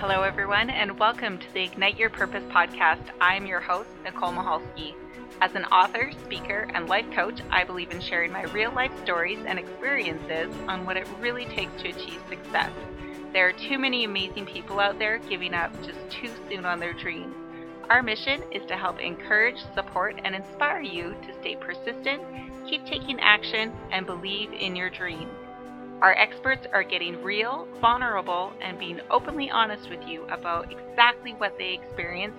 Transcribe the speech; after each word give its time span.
Hello, 0.00 0.22
everyone, 0.22 0.70
and 0.70 0.98
welcome 0.98 1.38
to 1.38 1.52
the 1.52 1.62
Ignite 1.62 1.98
Your 1.98 2.08
Purpose 2.08 2.42
podcast. 2.44 3.02
I'm 3.20 3.44
your 3.44 3.60
host, 3.60 3.90
Nicole 4.02 4.32
Mahalski. 4.32 4.94
As 5.42 5.54
an 5.54 5.66
author, 5.66 6.10
speaker, 6.24 6.70
and 6.72 6.88
life 6.88 7.04
coach, 7.14 7.42
I 7.50 7.64
believe 7.64 7.90
in 7.90 8.00
sharing 8.00 8.32
my 8.32 8.44
real 8.44 8.72
life 8.72 8.92
stories 9.02 9.40
and 9.46 9.58
experiences 9.58 10.54
on 10.68 10.86
what 10.86 10.96
it 10.96 11.06
really 11.20 11.44
takes 11.44 11.82
to 11.82 11.90
achieve 11.90 12.18
success. 12.30 12.72
There 13.34 13.46
are 13.46 13.52
too 13.52 13.78
many 13.78 14.04
amazing 14.04 14.46
people 14.46 14.80
out 14.80 14.98
there 14.98 15.18
giving 15.18 15.52
up 15.52 15.70
just 15.84 16.00
too 16.10 16.30
soon 16.48 16.64
on 16.64 16.80
their 16.80 16.94
dreams. 16.94 17.34
Our 17.90 18.02
mission 18.02 18.42
is 18.52 18.66
to 18.68 18.78
help 18.78 19.00
encourage, 19.00 19.58
support, 19.74 20.18
and 20.24 20.34
inspire 20.34 20.80
you 20.80 21.14
to 21.26 21.40
stay 21.42 21.56
persistent, 21.56 22.22
keep 22.66 22.86
taking 22.86 23.20
action, 23.20 23.70
and 23.92 24.06
believe 24.06 24.50
in 24.54 24.74
your 24.74 24.88
dreams. 24.88 25.28
Our 26.02 26.16
experts 26.16 26.66
are 26.72 26.82
getting 26.82 27.22
real, 27.22 27.68
vulnerable, 27.78 28.54
and 28.62 28.78
being 28.78 29.02
openly 29.10 29.50
honest 29.50 29.90
with 29.90 30.00
you 30.08 30.24
about 30.30 30.72
exactly 30.72 31.32
what 31.32 31.58
they 31.58 31.74
experienced 31.74 32.38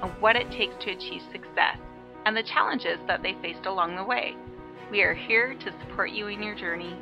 and 0.00 0.12
what 0.20 0.36
it 0.36 0.48
takes 0.52 0.76
to 0.84 0.92
achieve 0.92 1.22
success 1.32 1.76
and 2.24 2.36
the 2.36 2.42
challenges 2.44 3.00
that 3.08 3.20
they 3.20 3.34
faced 3.42 3.66
along 3.66 3.96
the 3.96 4.04
way. 4.04 4.36
We 4.92 5.02
are 5.02 5.12
here 5.12 5.54
to 5.54 5.72
support 5.80 6.12
you 6.12 6.28
in 6.28 6.40
your 6.40 6.54
journey. 6.54 6.96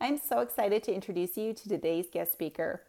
I'm 0.00 0.18
so 0.18 0.40
excited 0.40 0.82
to 0.82 0.92
introduce 0.92 1.36
you 1.36 1.54
to 1.54 1.68
today's 1.68 2.10
guest 2.10 2.32
speaker. 2.32 2.82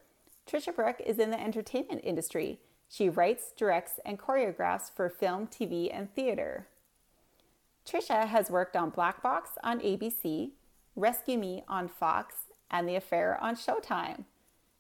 Tricia 0.48 0.76
Brouk 0.76 1.00
is 1.06 1.20
in 1.20 1.30
the 1.30 1.40
entertainment 1.40 2.02
industry 2.04 2.60
she 2.90 3.10
writes, 3.10 3.52
directs, 3.58 4.00
and 4.06 4.20
choreographs 4.20 4.90
for 4.94 5.10
film, 5.10 5.48
TV, 5.48 5.90
and 5.92 6.14
theater. 6.14 6.68
Tricia 7.86 8.28
has 8.28 8.50
worked 8.50 8.76
on 8.76 8.90
Black 8.90 9.22
Box 9.22 9.52
on 9.64 9.80
ABC, 9.80 10.52
Rescue 10.96 11.38
Me 11.38 11.64
on 11.68 11.88
Fox, 11.88 12.36
and 12.72 12.88
The 12.88 12.96
Affair 12.96 13.38
on 13.42 13.56
Showtime. 13.56 14.26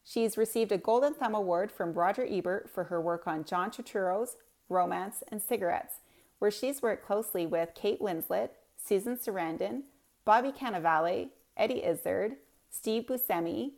She's 0.03 0.37
received 0.37 0.71
a 0.71 0.77
Golden 0.77 1.13
Thumb 1.13 1.35
Award 1.35 1.71
from 1.71 1.93
Roger 1.93 2.25
Ebert 2.29 2.69
for 2.69 2.85
her 2.85 3.01
work 3.01 3.27
on 3.27 3.43
John 3.43 3.71
Turturro's 3.71 4.37
Romance 4.69 5.23
and 5.31 5.41
Cigarettes, 5.41 5.95
where 6.39 6.51
she's 6.51 6.81
worked 6.81 7.05
closely 7.05 7.45
with 7.45 7.73
Kate 7.75 7.99
Winslet, 7.99 8.49
Susan 8.77 9.17
Sarandon, 9.17 9.83
Bobby 10.23 10.51
Cannavale, 10.51 11.29
Eddie 11.57 11.83
Izzard, 11.83 12.37
Steve 12.69 13.05
Buscemi, 13.07 13.71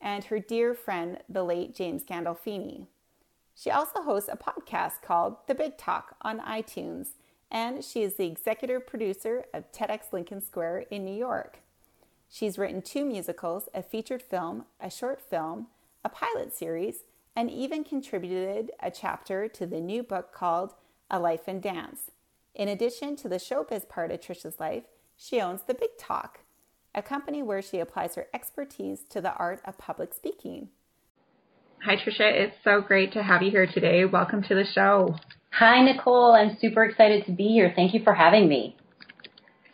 and 0.00 0.24
her 0.24 0.38
dear 0.38 0.74
friend, 0.74 1.18
the 1.28 1.42
late 1.42 1.74
James 1.74 2.04
Gandolfini. 2.04 2.86
She 3.58 3.72
also 3.72 4.02
hosts 4.02 4.30
a 4.32 4.36
podcast 4.36 5.02
called 5.02 5.36
The 5.48 5.54
Big 5.54 5.76
Talk 5.76 6.14
on 6.22 6.38
iTunes, 6.38 7.08
and 7.50 7.82
she 7.84 8.04
is 8.04 8.14
the 8.14 8.26
executive 8.26 8.86
producer 8.86 9.46
of 9.52 9.72
TEDx 9.72 10.12
Lincoln 10.12 10.40
Square 10.40 10.84
in 10.92 11.04
New 11.04 11.14
York. 11.14 11.58
She's 12.30 12.56
written 12.56 12.82
two 12.82 13.04
musicals, 13.04 13.68
a 13.74 13.82
featured 13.82 14.22
film, 14.22 14.66
a 14.80 14.88
short 14.88 15.20
film, 15.20 15.66
a 16.04 16.08
pilot 16.08 16.54
series, 16.54 17.00
and 17.34 17.50
even 17.50 17.82
contributed 17.82 18.70
a 18.78 18.92
chapter 18.92 19.48
to 19.48 19.66
the 19.66 19.80
new 19.80 20.04
book 20.04 20.32
called 20.32 20.74
A 21.10 21.18
Life 21.18 21.48
in 21.48 21.60
Dance. 21.60 22.12
In 22.54 22.68
addition 22.68 23.16
to 23.16 23.28
the 23.28 23.40
showbiz 23.40 23.88
part 23.88 24.12
of 24.12 24.20
Tricia's 24.20 24.60
life, 24.60 24.84
she 25.16 25.40
owns 25.40 25.62
The 25.62 25.74
Big 25.74 25.98
Talk, 25.98 26.42
a 26.94 27.02
company 27.02 27.42
where 27.42 27.62
she 27.62 27.80
applies 27.80 28.14
her 28.14 28.28
expertise 28.32 29.02
to 29.10 29.20
the 29.20 29.34
art 29.34 29.60
of 29.64 29.78
public 29.78 30.14
speaking. 30.14 30.68
Hi, 31.84 31.94
Tricia. 31.94 32.32
It's 32.32 32.56
so 32.64 32.80
great 32.80 33.12
to 33.12 33.22
have 33.22 33.40
you 33.40 33.52
here 33.52 33.66
today. 33.66 34.04
Welcome 34.04 34.42
to 34.42 34.54
the 34.54 34.64
show. 34.64 35.14
Hi, 35.52 35.80
Nicole. 35.80 36.32
I'm 36.32 36.58
super 36.60 36.84
excited 36.84 37.24
to 37.26 37.32
be 37.32 37.48
here. 37.48 37.72
Thank 37.74 37.94
you 37.94 38.02
for 38.02 38.12
having 38.14 38.48
me. 38.48 38.76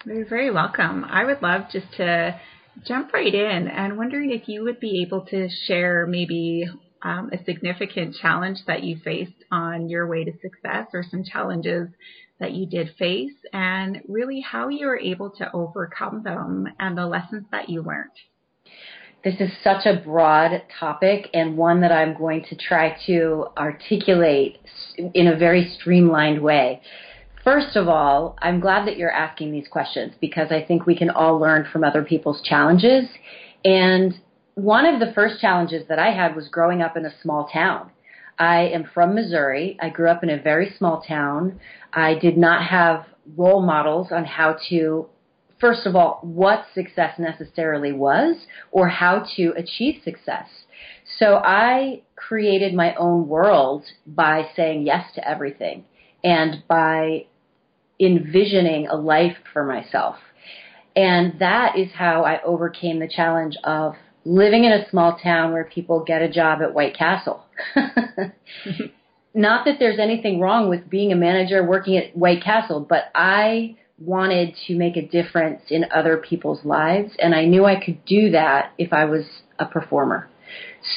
You're 0.05 0.27
very 0.27 0.51
welcome. 0.51 1.05
I 1.05 1.25
would 1.25 1.41
love 1.41 1.63
just 1.73 1.91
to 1.97 2.39
jump 2.87 3.15
right 3.15 3.35
in 3.35 3.69
and 3.69 3.97
wondering 3.97 4.33
if 4.33 4.49
you 4.49 4.65
would 4.65 4.81
be 4.81 5.03
able 5.03 5.23
to 5.27 5.49
share 5.67 6.07
maybe 6.07 6.67
um, 7.03 7.31
a 7.33 7.43
significant 7.45 8.17
challenge 8.21 8.59
that 8.67 8.83
you 8.83 8.99
faced 9.03 9.43
on 9.51 9.89
your 9.89 10.07
way 10.07 10.25
to 10.25 10.33
success 10.43 10.89
or 10.93 11.05
some 11.11 11.25
challenges 11.25 11.89
that 12.39 12.53
you 12.53 12.67
did 12.67 12.95
face 12.99 13.33
and 13.55 14.03
really 14.09 14.41
how 14.41 14.69
you 14.69 14.87
were 14.87 14.99
able 14.99 15.31
to 15.31 15.51
overcome 15.55 16.23
them 16.23 16.69
and 16.79 16.99
the 16.99 17.07
lessons 17.07 17.47
that 17.51 17.71
you 17.71 17.83
learned. 17.83 18.11
This 19.25 19.41
is 19.41 19.51
such 19.65 19.87
a 19.87 19.97
broad 19.97 20.63
topic 20.79 21.31
and 21.33 21.57
one 21.57 21.81
that 21.81 21.91
I'm 21.91 22.13
going 22.15 22.45
to 22.51 22.57
try 22.57 22.95
to 23.07 23.47
articulate 23.57 24.59
in 24.99 25.29
a 25.29 25.37
very 25.37 25.67
streamlined 25.81 26.43
way. 26.43 26.83
First 27.43 27.75
of 27.75 27.89
all, 27.89 28.37
I'm 28.43 28.61
glad 28.61 28.87
that 28.87 28.99
you're 28.99 29.11
asking 29.11 29.51
these 29.51 29.67
questions 29.67 30.13
because 30.21 30.49
I 30.53 30.63
think 30.63 30.85
we 30.85 30.95
can 30.95 31.09
all 31.09 31.39
learn 31.39 31.67
from 31.73 31.85
other 31.85 32.03
people's 32.03 32.43
challenges. 32.43 33.07
And 33.65 34.13
one 34.57 34.85
of 34.85 35.01
the 35.01 35.15
first 35.15 35.41
challenges 35.41 35.89
that 35.89 35.99
I 35.99 36.11
had 36.11 36.37
was 36.37 36.49
growing 36.49 36.83
up 36.83 36.95
in 36.95 37.07
a 37.07 37.21
small 37.23 37.49
town. 37.51 37.93
I 38.39 38.65
am 38.75 38.85
from 38.93 39.15
Missouri. 39.15 39.79
I 39.81 39.89
grew 39.89 40.11
up 40.11 40.23
in 40.23 40.29
a 40.29 40.43
very 40.43 40.75
small 40.77 41.01
town. 41.01 41.61
I 41.95 42.15
did 42.19 42.37
not 42.37 42.63
have 42.63 43.07
role 43.39 43.63
models 43.63 44.09
on 44.11 44.27
how 44.27 44.59
to 44.69 45.07
first 45.65 45.87
of 45.87 45.97
all, 45.97 46.19
what 46.21 46.67
success 46.75 47.19
necessarily 47.19 47.91
was 47.91 48.37
or 48.71 48.87
how 48.87 49.25
to 49.35 49.55
achieve 49.57 50.03
success. 50.05 50.47
So 51.19 51.37
I 51.37 52.03
created 52.17 52.75
my 52.75 52.95
own 52.97 53.29
world 53.29 53.85
by 54.07 54.49
saying 54.55 54.85
yes 54.85 55.07
to 55.15 55.27
everything 55.27 55.85
and 56.23 56.63
by 56.69 57.25
envisioning 57.99 58.89
a 58.89 58.95
life 58.95 59.39
for 59.55 59.65
myself. 59.65 60.17
And 60.95 61.39
that 61.41 61.79
is 61.79 61.89
how 61.95 62.25
I 62.25 62.43
overcame 62.43 62.99
the 62.99 63.09
challenge 63.09 63.57
of 63.65 63.95
living 64.27 64.65
in 64.65 64.73
a 64.73 64.91
small 64.91 65.17
town 65.17 65.55
where 65.55 65.65
people 65.65 66.05
get 66.05 66.21
a 66.21 66.29
job 66.29 66.61
at 66.61 66.75
White 66.75 66.95
Castle. 66.95 67.43
Not 69.35 69.65
that 69.65 69.77
there's 69.79 69.99
anything 69.99 70.41
wrong 70.41 70.69
with 70.69 70.91
being 70.91 71.11
a 71.11 71.17
manager 71.17 71.65
working 71.65 71.97
at 71.97 72.15
White 72.15 72.45
Castle, 72.45 72.81
but 72.87 73.05
I 73.15 73.77
wanted 73.99 74.57
to 74.67 74.77
make 74.77 74.97
a 74.97 75.07
difference 75.07 75.63
in 75.71 75.87
other 75.95 76.17
people's 76.17 76.65
lives, 76.65 77.13
and 77.19 77.35
I 77.35 77.45
knew 77.45 77.65
I 77.65 77.83
could 77.83 78.05
do 78.05 78.31
that 78.31 78.73
if 78.79 78.93
I 78.93 79.05
was 79.05 79.25
a 79.59 79.67
performer. 79.67 80.29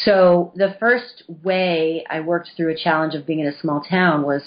So 0.03 0.51
the 0.55 0.75
first 0.79 1.23
way 1.43 2.03
I 2.09 2.19
worked 2.19 2.51
through 2.55 2.73
a 2.73 2.77
challenge 2.77 3.15
of 3.15 3.25
being 3.25 3.39
in 3.39 3.47
a 3.47 3.57
small 3.57 3.81
town 3.81 4.23
was 4.23 4.43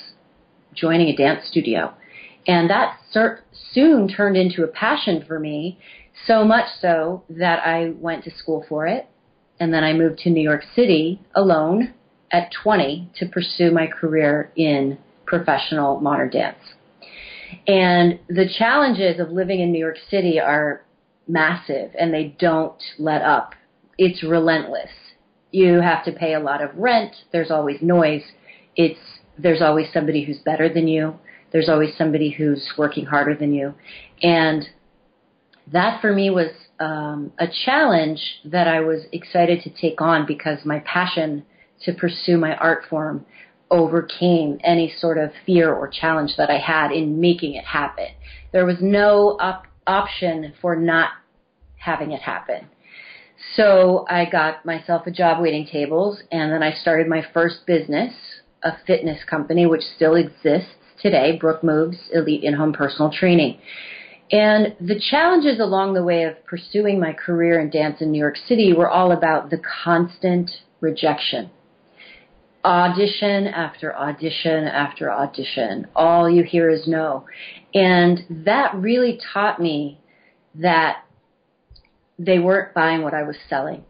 joining 0.75 1.09
a 1.09 1.17
dance 1.17 1.47
studio. 1.47 1.95
And 2.47 2.71
that 2.71 2.99
cert- 3.15 3.41
soon 3.73 4.09
turned 4.09 4.37
into 4.37 4.65
a 4.65 4.69
passion 4.69 5.25
for 5.27 5.39
me, 5.39 5.79
so 6.27 6.45
much 6.45 6.67
so 6.81 7.23
that 7.31 7.67
I 7.67 7.91
went 7.91 8.25
to 8.25 8.31
school 8.31 8.65
for 8.69 8.87
it. 8.87 9.07
And 9.59 9.73
then 9.73 9.85
I 9.85 9.93
moved 9.93 10.19
to 10.21 10.31
New 10.31 10.43
York 10.43 10.65
City 10.75 11.21
alone 11.35 11.95
at 12.33 12.51
20 12.63 13.11
to 13.17 13.27
pursue 13.27 13.71
my 13.71 13.87
career 13.87 14.53
in 14.57 14.99
professional 15.27 16.01
modern 16.01 16.31
dance. 16.31 16.59
And 17.67 18.19
the 18.29 18.49
challenges 18.59 19.21
of 19.21 19.31
living 19.31 19.61
in 19.61 19.73
New 19.73 19.79
York 19.79 19.99
City 20.11 20.41
are 20.41 20.85
massive 21.27 21.93
and 21.99 22.13
they 22.13 22.37
don't 22.39 22.83
let 22.99 23.23
up. 23.23 23.55
It's 23.99 24.23
relentless. 24.23 24.91
You 25.51 25.81
have 25.81 26.05
to 26.05 26.13
pay 26.13 26.35
a 26.35 26.41
lot 26.41 26.63
of 26.63 26.71
rent. 26.77 27.15
There's 27.33 27.51
always 27.51 27.81
noise. 27.83 28.23
It's, 28.77 29.01
there's 29.39 29.63
always 29.63 29.93
somebody 29.93 30.25
who's 30.25 30.39
better 30.39 30.73
than 30.73 30.89
you. 30.89 31.15
There's 31.53 31.69
always 31.69 31.97
somebody 31.97 32.31
who's 32.31 32.73
working 32.79 33.07
harder 33.07 33.35
than 33.35 33.53
you. 33.53 33.75
And 34.23 34.69
that 35.73 36.01
for 36.01 36.13
me 36.13 36.31
was 36.31 36.51
um, 36.79 37.33
a 37.39 37.47
challenge 37.65 38.21
that 38.45 38.69
I 38.69 38.81
was 38.81 39.05
excited 39.13 39.63
to 39.63 39.71
take 39.71 40.01
on 40.01 40.27
because 40.27 40.59
my 40.65 40.81
passion 40.81 41.45
to 41.83 41.93
pursue 41.93 42.37
my 42.37 42.55
art 42.57 42.85
form 42.89 43.25
overcame 43.71 44.59
any 44.65 44.93
sort 44.99 45.19
of 45.19 45.31
fear 45.47 45.73
or 45.73 45.89
challenge 45.89 46.33
that 46.37 46.51
I 46.51 46.59
had 46.59 46.91
in 46.91 47.21
making 47.21 47.55
it 47.55 47.65
happen. 47.65 48.09
There 48.53 48.67
was 48.67 48.77
no 48.81 49.37
op- 49.41 49.67
option 49.87 50.53
for 50.61 50.77
not 50.77 51.11
having 51.77 52.13
it 52.13 52.21
happen. 52.21 52.67
So 53.55 54.05
I 54.09 54.27
got 54.27 54.67
myself 54.67 55.07
a 55.07 55.11
job 55.11 55.41
waiting 55.41 55.67
tables 55.67 56.23
and 56.31 56.53
then 56.53 56.63
I 56.63 56.73
started 56.73 57.09
my 57.09 57.25
first 57.33 57.67
business, 57.67 58.13
a 58.63 58.73
fitness 58.87 59.25
company 59.25 59.67
which 59.67 59.83
still 59.97 60.17
exists 60.17 60.75
today, 61.01 61.39
Brouk 61.41 61.65
Moves 61.65 61.97
Elite 62.13 62.45
In-Home 62.45 62.73
Personal 62.73 63.11
Training. 63.11 63.59
And 64.31 64.77
the 64.81 65.01
challenges 65.11 65.59
along 65.59 65.95
the 65.95 66.05
way 66.05 66.25
of 66.25 66.45
pursuing 66.45 67.01
my 67.01 67.13
career 67.13 67.59
in 67.59 67.71
dance 67.71 68.01
in 68.01 68.13
New 68.13 68.19
York 68.19 68.37
City 68.47 68.73
were 68.73 68.89
all 68.89 69.11
about 69.11 69.51
the 69.51 69.61
constant 69.85 70.51
rejection 70.81 71.51
audition 72.65 73.47
after 73.47 73.95
audition 73.97 74.65
after 74.65 75.11
audition. 75.11 75.87
All 75.95 76.29
you 76.29 76.43
hear 76.43 76.69
is 76.71 76.87
no. 76.87 77.27
And 77.75 78.45
that 78.45 78.75
really 78.75 79.19
taught 79.33 79.61
me 79.61 80.01
that 80.57 81.05
they 82.19 82.39
weren't 82.39 82.75
buying 82.75 83.03
what 83.03 83.15
I 83.15 83.23
was 83.23 83.37
selling. 83.49 83.85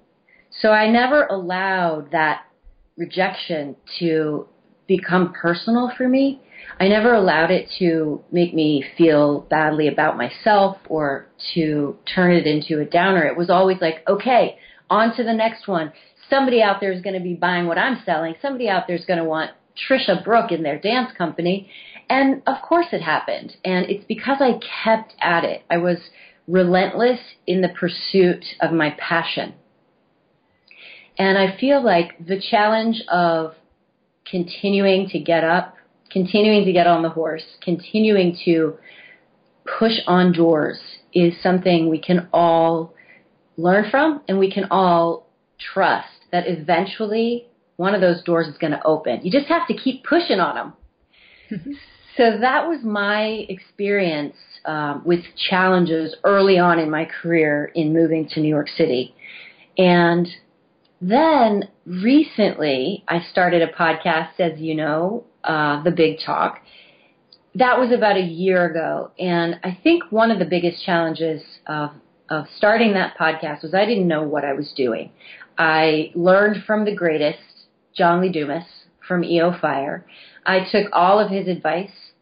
So 0.61 0.71
I 0.71 0.89
never 0.91 1.27
allowed 1.27 2.13
that 2.13 2.43
rejection 2.97 3.77
to 3.99 4.47
become 4.87 5.33
personal 5.33 5.91
for 5.97 6.09
me. 6.09 6.41
I 6.79 6.89
never 6.89 7.15
allowed 7.15 7.51
it 7.51 7.71
to 7.79 8.23
make 8.31 8.55
me 8.55 8.85
feel 8.97 9.41
badly 9.51 9.89
about 9.89 10.17
myself 10.17 10.79
or 10.89 11.27
to 11.55 11.97
turn 12.15 12.33
it 12.33 12.47
into 12.47 12.81
a 12.81 12.85
downer. 12.85 13.25
It 13.27 13.37
was 13.37 13.51
always 13.51 13.79
like, 13.81 14.05
okay, 14.09 14.59
on 14.89 15.17
to 15.17 15.25
the 15.25 15.33
next 15.33 15.69
one. 15.69 15.93
Somebody 16.31 16.63
out 16.63 16.81
there 16.81 16.93
is 16.93 17.03
going 17.03 17.15
to 17.15 17.23
be 17.23 17.35
buying 17.35 17.67
what 17.67 17.77
I'm 17.77 18.01
selling. 18.07 18.35
Somebody 18.41 18.69
out 18.69 18.87
there 18.87 18.97
is 18.97 19.05
going 19.05 19.19
to 19.19 19.25
want 19.25 19.51
Tricia 19.77 20.25
Brouk 20.25 20.53
in 20.53 20.63
their 20.63 20.79
dance 20.79 21.11
company. 21.17 21.69
And 22.09 22.43
of 22.47 22.63
course 22.63 22.87
it 22.93 23.03
happened. 23.03 23.57
And 23.65 23.91
it's 23.91 24.05
because 24.07 24.39
I 24.41 24.61
kept 24.85 25.15
at 25.21 25.45
it. 25.45 25.63
I 25.71 25.79
was 25.79 25.99
relentless 26.47 27.21
in 27.47 27.61
the 27.61 27.69
pursuit 27.69 28.45
of 28.61 28.73
my 28.73 28.97
passion. 28.99 29.55
And 31.19 31.37
I 31.37 31.57
feel 31.59 31.85
like 31.85 32.25
the 32.25 32.41
challenge 32.41 33.03
of 33.09 33.55
continuing 34.29 35.09
to 35.11 35.19
get 35.19 35.45
up, 35.45 35.75
continuing 36.11 36.65
to 36.65 36.73
get 36.73 36.87
on 36.87 37.03
the 37.03 37.11
horse, 37.11 37.45
continuing 37.63 38.39
to 38.45 38.77
push 39.79 39.99
on 40.07 40.33
doors 40.33 40.81
is 41.13 41.35
something 41.43 41.89
we 41.89 42.01
can 42.01 42.29
all 42.33 42.95
learn 43.57 43.91
from 43.91 44.23
and 44.29 44.39
we 44.39 44.51
can 44.51 44.67
all 44.71 45.27
trust 45.59 46.09
that 46.33 46.45
eventually 46.47 47.47
one 47.77 47.95
of 47.95 48.01
those 48.01 48.23
doors 48.23 48.47
is 48.47 48.59
going 48.59 48.73
to 48.73 48.85
open. 48.85 49.21
You 49.23 49.31
just 49.31 49.47
have 49.47 49.67
to 49.69 49.75
keep 49.75 50.05
pushing 50.05 50.39
on 50.39 50.55
them. 50.55 51.73
so 52.17 52.39
that 52.39 52.69
was 52.69 52.81
my 52.85 53.47
experience 53.49 54.37
um, 54.67 55.03
with 55.05 55.21
challenges 55.49 56.15
early 56.25 56.59
on 56.59 56.79
in 56.79 56.91
my 56.91 57.07
career 57.07 57.73
in 57.75 57.93
moving 57.93 58.29
to 58.29 58.41
New 58.41 58.49
York 58.49 58.69
City. 58.77 59.15
And 59.79 60.29
then 61.01 61.69
recently, 61.87 63.05
I 63.09 63.25
started 63.31 63.63
a 63.63 63.73
podcast, 63.73 64.39
as 64.39 64.61
you 64.61 64.75
know, 64.75 65.25
uh, 65.43 65.83
The 65.83 65.91
Big 65.91 66.19
Talk. 66.25 66.61
That 67.55 67.79
was 67.79 67.91
about 67.91 68.17
a 68.17 68.23
year 68.23 68.67
ago. 68.71 69.11
And 69.19 69.59
I 69.65 69.79
think 69.83 70.05
one 70.11 70.31
of 70.31 70.39
the 70.39 70.45
biggest 70.45 70.85
challenges 70.85 71.43
of, 71.67 71.91
of 72.29 72.45
starting 72.59 72.93
that 72.93 73.17
podcast 73.19 73.63
was 73.63 73.75
I 73.75 73.87
didn't 73.87 74.07
know 74.07 74.23
what 74.23 74.45
I 74.45 74.53
was 74.53 74.73
doing. 74.77 75.11
I 75.61 76.11
learned 76.15 76.65
from 76.65 76.87
the 76.87 76.95
greatest, 76.95 77.67
John 77.95 78.23
Lee 78.23 78.33
Dumas 78.33 78.65
from 79.07 79.23
EO 79.23 79.53
Fire. 79.61 80.07
I 80.47 80.61
took 80.73 80.87
all 80.93 81.21
of 81.21 81.31
his 81.31 81.49
advice, 81.49 82.13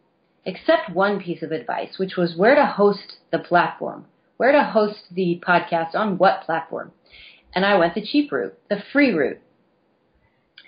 except 0.44 0.90
one 0.90 1.20
piece 1.20 1.42
of 1.42 1.52
advice, 1.52 1.98
which 1.98 2.16
was 2.16 2.36
where 2.36 2.56
to 2.56 2.66
host 2.66 3.18
the 3.30 3.38
platform, 3.38 4.06
where 4.38 4.50
to 4.50 4.64
host 4.64 5.04
the 5.12 5.40
podcast 5.46 5.94
on 5.94 6.18
what 6.18 6.42
platform 6.42 6.90
and 7.54 7.64
I 7.64 7.76
went 7.76 7.94
the 7.94 8.04
cheap 8.04 8.30
route, 8.30 8.58
the 8.68 8.82
free 8.92 9.12
route. 9.12 9.40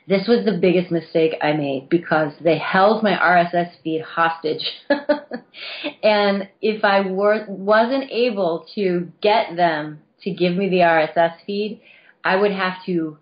This 0.09 0.27
was 0.27 0.45
the 0.45 0.59
biggest 0.59 0.91
mistake 0.91 1.35
I 1.41 1.53
made 1.53 1.89
because 1.89 2.33
they 2.43 2.59
held 2.59 3.03
my 3.03 3.13
RSS 3.13 3.71
feed 3.83 4.03
hostage. 4.03 4.65
and 6.03 6.49
if 6.61 6.85
I 6.85 7.03
were, 7.03 7.45
wasn't 7.49 8.11
able 8.11 8.67
to 8.75 9.09
get 9.21 9.57
them 9.57 10.01
to 10.23 10.31
give 10.31 10.57
me 10.57 10.69
the 10.69 10.79
RSS 10.79 11.35
feed, 11.47 11.81
I 12.25 12.37
would 12.37 12.53
have 12.53 12.75
to 12.87 13.19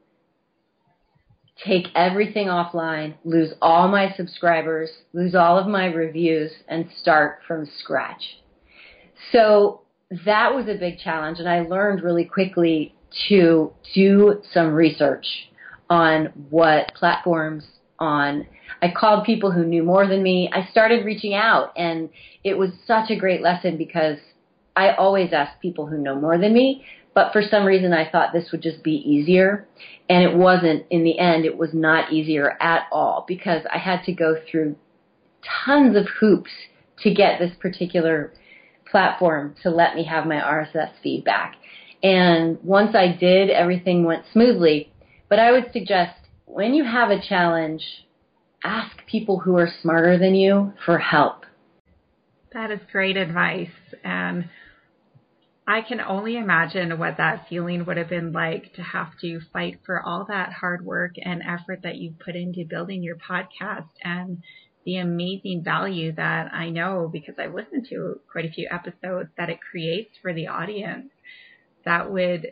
take 1.65 1.89
everything 1.95 2.47
offline, 2.47 3.15
lose 3.25 3.53
all 3.61 3.89
my 3.89 4.13
subscribers, 4.17 4.91
lose 5.13 5.35
all 5.35 5.59
of 5.59 5.67
my 5.67 5.87
reviews, 5.87 6.53
and 6.69 6.89
start 7.01 7.41
from 7.47 7.69
scratch. 7.79 8.39
So 9.33 9.83
that 10.25 10.55
was 10.55 10.69
a 10.69 10.79
big 10.79 10.99
challenge, 10.99 11.39
and 11.41 11.49
I 11.49 11.61
learned 11.61 12.03
really 12.03 12.25
quickly 12.25 12.95
to 13.29 13.73
do 13.95 14.43
some 14.53 14.73
research 14.73 15.27
on 15.91 16.27
what 16.51 16.93
platforms 16.95 17.65
on 17.99 18.47
I 18.81 18.93
called 18.97 19.25
people 19.25 19.51
who 19.51 19.65
knew 19.65 19.83
more 19.83 20.07
than 20.07 20.23
me. 20.23 20.51
I 20.53 20.69
started 20.71 21.05
reaching 21.05 21.35
out 21.35 21.73
and 21.77 22.09
it 22.45 22.57
was 22.57 22.71
such 22.87 23.11
a 23.11 23.17
great 23.17 23.41
lesson 23.43 23.77
because 23.77 24.19
I 24.77 24.93
always 24.93 25.33
ask 25.33 25.61
people 25.61 25.87
who 25.87 25.99
know 25.99 26.15
more 26.15 26.39
than 26.39 26.53
me, 26.53 26.85
but 27.15 27.33
for 27.33 27.43
some 27.43 27.65
reason 27.65 27.93
I 27.93 28.09
thought 28.09 28.33
this 28.33 28.51
would 28.53 28.63
just 28.63 28.83
be 28.83 28.97
easier 28.97 29.67
and 30.09 30.23
it 30.23 30.37
wasn't 30.37 30.87
in 30.91 31.05
the 31.05 31.19
end 31.19 31.45
it 31.45 31.57
was 31.57 31.71
not 31.73 32.13
easier 32.13 32.57
at 32.61 32.87
all 32.93 33.25
because 33.27 33.63
I 33.73 33.79
had 33.79 34.03
to 34.05 34.13
go 34.13 34.37
through 34.51 34.77
tons 35.65 35.97
of 35.97 36.07
hoops 36.21 36.51
to 37.03 37.15
get 37.15 37.39
this 37.39 37.53
particular 37.61 38.33
platform 38.91 39.55
to 39.63 39.71
let 39.71 39.95
me 39.95 40.05
have 40.05 40.27
my 40.27 40.37
RSS 40.37 40.91
feedback. 41.03 41.57
And 42.03 42.59
once 42.63 42.95
I 42.95 43.17
did, 43.19 43.51
everything 43.51 44.05
went 44.05 44.25
smoothly. 44.33 44.93
But 45.29 45.39
I 45.39 45.53
would 45.53 45.71
suggest 45.73 46.17
when 46.47 46.75
you 46.75 46.85
have 46.85 47.11
a 47.11 47.21
challenge, 47.21 47.83
ask 48.65 48.97
people 49.07 49.39
who 49.39 49.57
are 49.57 49.69
smarter 49.83 50.19
than 50.19 50.35
you 50.35 50.73
for 50.85 50.99
help. 50.99 51.45
That 52.53 52.71
is 52.71 52.81
great 52.91 53.17
advice. 53.17 53.69
And 54.05 54.49
I 55.69 55.83
can 55.83 56.01
only 56.01 56.39
imagine 56.39 56.99
what 56.99 57.19
that 57.19 57.47
feeling 57.51 57.85
would 57.85 57.99
have 57.99 58.09
been 58.09 58.33
like 58.33 58.73
to 58.77 58.83
have 58.83 59.11
to 59.21 59.39
fight 59.53 59.81
for 59.85 60.01
all 60.01 60.25
that 60.31 60.51
hard 60.51 60.83
work 60.83 61.17
and 61.23 61.43
effort 61.43 61.81
that 61.83 61.97
you've 61.97 62.19
put 62.19 62.35
into 62.35 62.65
building 62.65 63.03
your 63.03 63.17
podcast 63.17 63.91
and 64.03 64.43
the 64.87 64.97
amazing 64.97 65.63
value 65.63 66.13
that 66.13 66.55
I 66.55 66.71
know 66.71 67.11
because 67.13 67.35
I've 67.39 67.53
listened 67.53 67.87
to 67.91 68.19
quite 68.33 68.47
a 68.47 68.51
few 68.51 68.67
episodes 68.71 69.29
that 69.37 69.51
it 69.51 69.59
creates 69.61 70.17
for 70.23 70.33
the 70.33 70.47
audience 70.47 71.11
that 71.85 72.11
would 72.11 72.47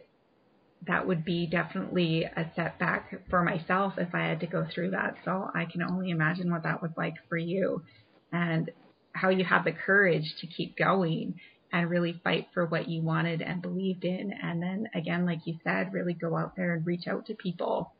that 0.87 1.07
would 1.07 1.25
be 1.25 1.47
definitely 1.47 2.25
a 2.25 2.51
setback 2.55 3.15
for 3.31 3.43
myself 3.43 3.95
if 3.97 4.15
I 4.15 4.27
had 4.27 4.41
to 4.41 4.47
go 4.47 4.67
through 4.75 4.91
that. 4.91 5.17
So 5.25 5.49
I 5.55 5.65
can 5.65 5.83
only 5.83 6.11
imagine 6.11 6.51
what 6.51 6.65
that 6.65 6.83
was 6.83 6.93
like 6.99 7.15
for 7.31 7.39
you 7.39 7.83
and 8.31 8.71
how 9.13 9.31
you 9.31 9.45
have 9.47 9.65
the 9.65 9.73
courage 9.73 10.35
to 10.43 10.47
keep 10.47 10.77
going 10.77 11.37
and 11.73 11.91
really 11.91 12.21
fight 12.25 12.49
for 12.55 12.67
what 12.67 12.89
you 12.89 13.03
wanted 13.03 13.43
and 13.43 13.61
believed 13.61 14.05
in. 14.05 14.33
And 14.43 14.63
then 14.63 14.89
again, 14.95 15.27
like 15.27 15.47
you 15.47 15.57
said, 15.65 15.93
really 15.93 16.15
go 16.15 16.37
out 16.37 16.57
there 16.57 16.75
and 16.75 16.87
reach 16.87 17.07
out 17.07 17.27
to 17.27 17.35
people 17.35 17.93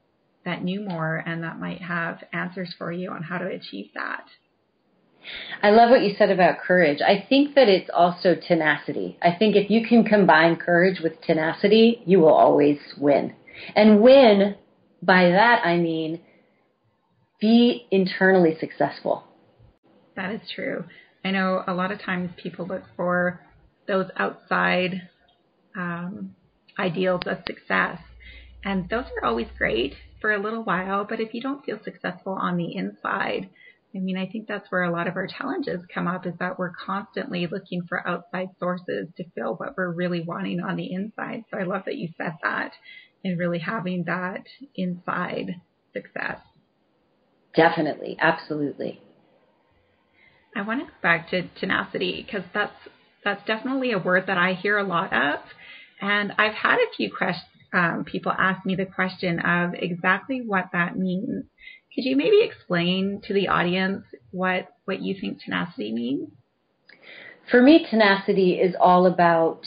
that 0.45 0.63
knew 0.63 0.81
more 0.81 1.17
and 1.27 1.43
that 1.43 1.59
might 1.59 1.83
have 1.83 2.23
answers 2.33 2.75
for 2.79 2.93
you 2.93 3.11
on 3.11 3.23
how 3.23 3.39
to 3.39 3.47
achieve 3.47 3.91
that. 3.95 4.25
I 5.63 5.71
love 5.71 5.91
what 5.91 6.03
you 6.03 6.15
said 6.17 6.31
about 6.31 6.61
courage. 6.61 7.01
I 7.01 7.27
think 7.29 7.57
that 7.57 7.69
it's 7.69 7.91
also 7.93 8.37
tenacity. 8.37 9.19
I 9.21 9.35
think 9.37 9.57
if 9.57 9.71
you 9.71 9.85
can 9.87 10.05
combine 10.05 10.57
courage 10.57 11.01
with 11.03 11.21
tenacity, 11.21 12.03
you 12.07 12.21
will 12.21 12.33
always 12.33 12.79
win. 12.97 13.35
And 13.75 14.01
win, 14.01 14.55
by 15.03 15.31
that 15.31 15.63
I 15.65 15.77
mean 15.79 16.21
be 17.41 17.87
internally 17.91 18.57
successful. 18.59 19.25
That 20.15 20.33
is 20.33 20.41
true. 20.55 20.85
I 21.25 21.31
know 21.33 21.63
a 21.67 21.75
lot 21.75 21.93
of 21.93 22.01
times 22.01 22.31
people 22.41 22.67
look 22.67 22.83
for 22.97 23.41
those 23.87 24.07
outside 24.17 25.09
um, 25.77 26.35
ideals 26.79 27.23
of 27.27 27.39
success, 27.47 27.99
and 28.65 28.89
those 28.89 29.05
are 29.05 29.29
always 29.29 29.49
great 29.57 29.95
for 30.21 30.33
a 30.33 30.43
little 30.43 30.63
while, 30.65 31.05
but 31.09 31.21
if 31.21 31.35
you 31.35 31.41
don't 31.41 31.65
feel 31.65 31.79
successful 31.85 32.33
on 32.33 32.57
the 32.57 32.75
inside, 32.75 33.49
I 33.95 33.99
mean, 33.99 34.19
I 34.19 34.27
think 34.27 34.47
that's 34.47 34.71
where 34.71 34.83
a 34.83 34.93
lot 34.93 35.07
of 35.07 35.17
our 35.17 35.27
challenges 35.27 35.81
come 35.93 36.07
up 36.07 36.27
is 36.27 36.35
that 36.39 36.59
we're 36.59 36.73
constantly 36.73 37.47
looking 37.47 37.83
for 37.89 38.07
outside 38.07 38.49
sources 38.59 39.09
to 39.17 39.25
fill 39.35 39.55
what 39.55 39.75
we're 39.77 39.93
really 39.93 40.23
wanting 40.23 40.61
on 40.61 40.77
the 40.77 40.93
inside. 40.93 41.45
So 41.51 41.59
I 41.59 41.63
love 41.63 41.83
that 41.87 41.97
you 41.97 42.09
said 42.19 42.35
that 42.43 42.73
and 43.25 43.39
really 43.39 43.59
having 43.59 44.05
that 44.05 44.45
inside 44.75 45.57
success. 45.93 46.41
Definitely, 47.55 48.19
absolutely. 48.21 49.01
I 50.55 50.63
want 50.63 50.81
to 50.81 50.87
go 50.87 50.93
back 51.03 51.31
to 51.31 51.49
tenacity 51.59 52.23
because 52.25 52.45
that's 52.53 52.75
that's 53.27 53.45
definitely 53.45 53.91
a 53.91 53.99
word 53.99 54.29
that 54.29 54.39
I 54.39 54.53
hear 54.55 54.79
a 54.79 54.85
lot 54.85 55.13
of, 55.13 55.41
and 56.01 56.33
I've 56.39 56.55
had 56.55 56.77
a 56.77 56.97
few 56.97 57.13
questions. 57.13 57.51
Um, 57.73 58.05
people 58.05 58.31
ask 58.31 58.65
me 58.65 58.77
the 58.77 58.87
question 58.87 59.41
of 59.41 59.75
exactly 59.75 60.43
what 60.47 60.67
that 60.73 60.97
means. 60.97 61.45
Could 61.93 62.05
you 62.05 62.17
maybe 62.17 62.41
explain 62.43 63.21
to 63.27 63.35
the 63.35 63.49
audience 63.49 64.05
what, 64.31 64.69
what 64.85 65.03
you 65.03 65.17
think 65.21 65.43
tenacity 65.43 65.93
means? 65.93 66.29
For 67.51 67.61
me, 67.61 67.85
tenacity 67.91 68.53
is 68.53 68.77
all 68.81 69.07
about 69.07 69.63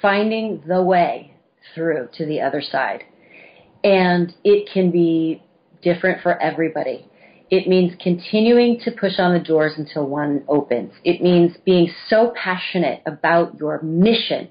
finding 0.00 0.62
the 0.66 0.80
way 0.80 1.34
through 1.74 2.10
to 2.14 2.24
the 2.24 2.40
other 2.40 2.62
side. 2.62 3.02
And 3.82 4.32
it 4.44 4.70
can 4.72 4.92
be 4.92 5.42
different 5.82 6.22
for 6.22 6.40
everybody. 6.40 7.10
It 7.54 7.68
means 7.68 7.94
continuing 8.02 8.80
to 8.80 8.90
push 8.90 9.20
on 9.20 9.32
the 9.32 9.38
doors 9.38 9.74
until 9.76 10.08
one 10.08 10.42
opens. 10.48 10.92
It 11.04 11.22
means 11.22 11.56
being 11.64 11.88
so 12.08 12.32
passionate 12.34 13.00
about 13.06 13.60
your 13.60 13.80
mission 13.80 14.48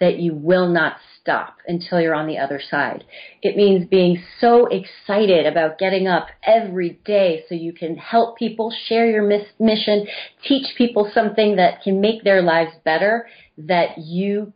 that 0.00 0.18
you 0.18 0.34
will 0.34 0.68
not 0.68 0.96
stop 1.18 1.56
until 1.66 1.98
you're 1.98 2.14
on 2.14 2.26
the 2.26 2.36
other 2.36 2.60
side. 2.60 3.04
It 3.40 3.56
means 3.56 3.88
being 3.88 4.22
so 4.38 4.66
excited 4.66 5.46
about 5.46 5.78
getting 5.78 6.06
up 6.06 6.26
every 6.42 7.00
day 7.06 7.42
so 7.48 7.54
you 7.54 7.72
can 7.72 7.96
help 7.96 8.36
people, 8.36 8.70
share 8.86 9.06
your 9.06 9.22
mission, 9.58 10.06
teach 10.46 10.76
people 10.76 11.10
something 11.14 11.56
that 11.56 11.80
can 11.82 12.02
make 12.02 12.22
their 12.22 12.42
lives 12.42 12.72
better 12.84 13.28
that 13.56 13.96
you 13.96 14.52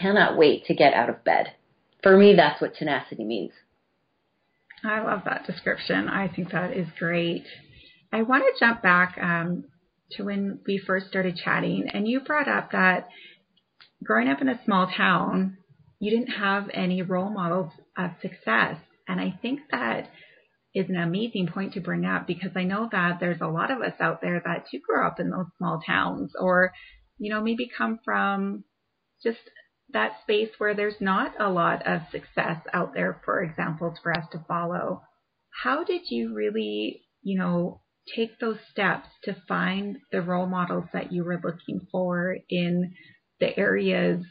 cannot 0.00 0.38
wait 0.38 0.64
to 0.64 0.74
get 0.74 0.94
out 0.94 1.10
of 1.10 1.22
bed. 1.24 1.52
For 2.02 2.16
me, 2.16 2.34
that's 2.34 2.62
what 2.62 2.74
tenacity 2.74 3.24
means. 3.24 3.52
I 4.84 5.02
love 5.02 5.22
that 5.24 5.46
description. 5.46 6.08
I 6.08 6.28
think 6.28 6.52
that 6.52 6.76
is 6.76 6.88
great. 6.98 7.44
I 8.12 8.22
want 8.22 8.44
to 8.44 8.64
jump 8.64 8.82
back 8.82 9.18
um, 9.20 9.64
to 10.12 10.24
when 10.24 10.60
we 10.66 10.78
first 10.78 11.08
started 11.08 11.36
chatting, 11.36 11.88
and 11.92 12.06
you 12.08 12.20
brought 12.20 12.48
up 12.48 12.72
that 12.72 13.08
growing 14.02 14.28
up 14.28 14.40
in 14.40 14.48
a 14.48 14.60
small 14.64 14.86
town, 14.96 15.58
you 16.00 16.10
didn't 16.10 16.34
have 16.34 16.70
any 16.72 17.02
role 17.02 17.30
models 17.30 17.72
of 17.96 18.10
success. 18.22 18.76
And 19.08 19.20
I 19.20 19.38
think 19.42 19.60
that 19.70 20.08
is 20.74 20.88
an 20.88 20.96
amazing 20.96 21.48
point 21.48 21.72
to 21.74 21.80
bring 21.80 22.04
up 22.04 22.26
because 22.26 22.50
I 22.54 22.64
know 22.64 22.88
that 22.92 23.18
there's 23.20 23.40
a 23.40 23.46
lot 23.46 23.70
of 23.70 23.80
us 23.80 23.94
out 24.00 24.20
there 24.20 24.40
that 24.44 24.66
do 24.70 24.80
grow 24.86 25.06
up 25.06 25.18
in 25.18 25.30
those 25.30 25.46
small 25.56 25.80
towns 25.84 26.32
or, 26.38 26.72
you 27.18 27.32
know, 27.32 27.42
maybe 27.42 27.68
come 27.76 27.98
from 28.04 28.64
just 29.22 29.38
that 29.92 30.20
space 30.22 30.50
where 30.58 30.74
there's 30.74 31.00
not 31.00 31.34
a 31.38 31.48
lot 31.48 31.86
of 31.86 32.02
success 32.10 32.60
out 32.72 32.94
there 32.94 33.20
for 33.24 33.42
examples 33.42 33.98
for 34.02 34.12
us 34.12 34.24
to 34.32 34.44
follow. 34.46 35.02
How 35.62 35.84
did 35.84 36.02
you 36.10 36.34
really, 36.34 37.02
you 37.22 37.38
know, 37.38 37.80
take 38.14 38.38
those 38.38 38.58
steps 38.70 39.08
to 39.24 39.36
find 39.46 39.98
the 40.12 40.22
role 40.22 40.46
models 40.46 40.84
that 40.92 41.12
you 41.12 41.24
were 41.24 41.40
looking 41.42 41.86
for 41.90 42.36
in 42.48 42.92
the 43.40 43.58
areas 43.58 44.24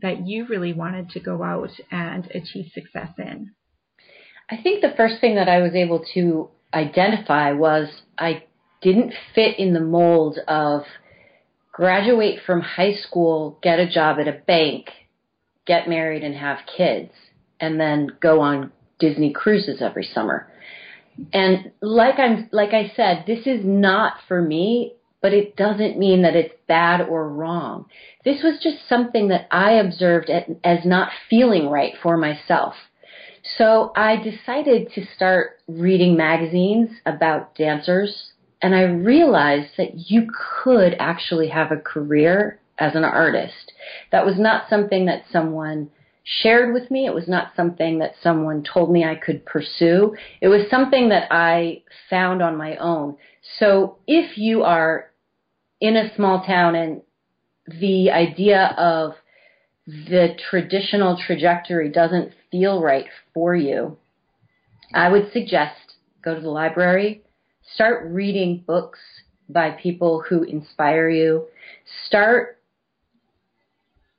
that 0.00 0.26
you 0.26 0.46
really 0.46 0.72
wanted 0.72 1.10
to 1.10 1.20
go 1.20 1.42
out 1.42 1.70
and 1.90 2.26
achieve 2.34 2.66
success 2.72 3.10
in? 3.18 3.50
I 4.50 4.56
think 4.62 4.82
the 4.82 4.94
first 4.96 5.20
thing 5.20 5.36
that 5.36 5.48
I 5.48 5.60
was 5.60 5.74
able 5.74 6.04
to 6.14 6.50
identify 6.74 7.52
was 7.52 7.88
I 8.18 8.44
didn't 8.80 9.14
fit 9.34 9.58
in 9.58 9.72
the 9.72 9.80
mold 9.80 10.38
of 10.48 10.82
graduate 11.72 12.40
from 12.44 12.60
high 12.60 12.94
school, 12.94 13.58
get 13.62 13.78
a 13.78 13.88
job 13.88 14.18
at 14.18 14.28
a 14.28 14.40
bank, 14.46 14.86
get 15.66 15.88
married 15.88 16.22
and 16.24 16.34
have 16.34 16.58
kids, 16.76 17.10
and 17.60 17.80
then 17.80 18.08
go 18.20 18.40
on 18.40 18.72
Disney 18.98 19.32
cruises 19.32 19.80
every 19.80 20.04
summer. 20.04 20.48
And 21.32 21.72
like 21.80 22.18
I'm 22.18 22.48
like 22.52 22.72
I 22.72 22.92
said, 22.96 23.24
this 23.26 23.46
is 23.46 23.60
not 23.64 24.14
for 24.28 24.40
me, 24.40 24.94
but 25.20 25.32
it 25.32 25.56
doesn't 25.56 25.98
mean 25.98 26.22
that 26.22 26.36
it's 26.36 26.54
bad 26.66 27.02
or 27.02 27.28
wrong. 27.28 27.86
This 28.24 28.42
was 28.42 28.60
just 28.62 28.88
something 28.88 29.28
that 29.28 29.46
I 29.50 29.72
observed 29.72 30.30
as 30.64 30.78
not 30.84 31.10
feeling 31.28 31.68
right 31.68 31.94
for 32.02 32.16
myself. 32.16 32.74
So 33.58 33.92
I 33.96 34.16
decided 34.16 34.92
to 34.94 35.04
start 35.16 35.60
reading 35.66 36.16
magazines 36.16 36.90
about 37.04 37.54
dancers 37.56 38.32
and 38.62 38.74
I 38.74 38.82
realized 38.82 39.72
that 39.76 40.10
you 40.10 40.28
could 40.62 40.94
actually 41.00 41.48
have 41.48 41.72
a 41.72 41.76
career 41.76 42.60
as 42.78 42.94
an 42.94 43.04
artist. 43.04 43.72
That 44.10 44.26
was 44.26 44.38
not 44.38 44.68
something 44.68 45.06
that 45.06 45.24
someone 45.30 45.90
shared 46.24 46.72
with 46.72 46.90
me. 46.90 47.06
It 47.06 47.14
was 47.14 47.28
not 47.28 47.52
something 47.56 47.98
that 47.98 48.14
someone 48.22 48.62
told 48.62 48.90
me 48.92 49.04
I 49.04 49.16
could 49.16 49.44
pursue. 49.44 50.14
It 50.40 50.48
was 50.48 50.70
something 50.70 51.08
that 51.08 51.28
I 51.30 51.82
found 52.08 52.42
on 52.42 52.56
my 52.56 52.76
own. 52.76 53.16
So 53.58 53.98
if 54.06 54.38
you 54.38 54.62
are 54.62 55.10
in 55.80 55.96
a 55.96 56.14
small 56.14 56.44
town 56.44 56.74
and 56.74 57.02
the 57.66 58.10
idea 58.10 58.74
of 58.78 59.14
the 59.86 60.36
traditional 60.50 61.20
trajectory 61.26 61.88
doesn't 61.88 62.32
feel 62.50 62.80
right 62.80 63.06
for 63.34 63.54
you, 63.54 63.96
I 64.94 65.08
would 65.08 65.32
suggest 65.32 65.74
go 66.22 66.34
to 66.34 66.40
the 66.40 66.50
library, 66.50 67.22
start 67.74 68.06
reading 68.12 68.62
books 68.64 69.00
by 69.48 69.70
people 69.70 70.22
who 70.28 70.44
inspire 70.44 71.08
you, 71.08 71.46
start 72.06 72.58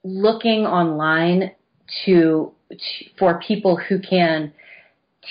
looking 0.03 0.65
online 0.65 1.51
to, 2.05 2.51
to 2.69 3.05
for 3.17 3.39
people 3.45 3.77
who 3.77 3.99
can 3.99 4.53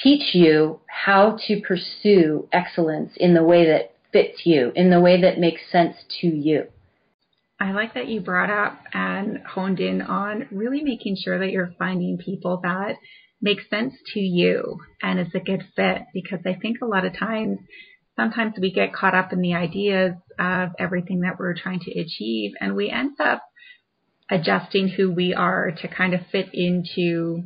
teach 0.02 0.35
you 0.35 0.81
how 0.87 1.38
to 1.47 1.61
pursue 1.61 2.49
excellence 2.52 3.12
in 3.17 3.35
the 3.35 3.43
way 3.43 3.67
that 3.67 3.95
fits 4.12 4.43
you, 4.45 4.73
in 4.75 4.91
the 4.91 5.00
way 5.00 5.21
that 5.21 5.38
makes 5.38 5.61
sense 5.71 5.97
to 6.21 6.26
you. 6.26 6.64
I 7.61 7.73
like 7.73 7.95
that 7.95 8.09
you 8.09 8.21
brought 8.21 8.50
up 8.50 8.79
and 8.93 9.38
honed 9.47 9.79
in 9.79 10.02
on 10.02 10.49
really 10.50 10.83
making 10.83 11.17
sure 11.17 11.38
that 11.38 11.50
you're 11.50 11.75
finding 11.79 12.19
people 12.19 12.61
that 12.62 12.97
make 13.41 13.59
sense 13.71 13.95
to 14.14 14.21
you 14.21 14.79
and 15.02 15.21
is 15.21 15.35
a 15.35 15.41
good 15.41 15.62
fit 15.76 16.02
because 16.12 16.41
I 16.47 16.55
think 16.55 16.79
a 16.83 16.87
lot 16.87 17.05
of 17.05 17.17
times 17.17 17.59
sometimes 18.17 18.55
we 18.61 18.73
get 18.73 18.93
caught 18.93 19.14
up 19.14 19.33
in 19.33 19.41
the 19.41 19.55
ideas 19.55 20.14
of 20.38 20.71
everything 20.79 21.21
that 21.21 21.38
we're 21.38 21.55
trying 21.55 21.81
to 21.81 22.00
achieve 22.00 22.52
and 22.61 22.75
we 22.75 22.91
end 22.91 23.21
up 23.21 23.43
adjusting 24.32 24.88
who 24.88 25.12
we 25.12 25.34
are 25.34 25.70
to 25.70 25.88
kind 25.88 26.14
of 26.14 26.20
fit 26.32 26.48
into 26.54 27.42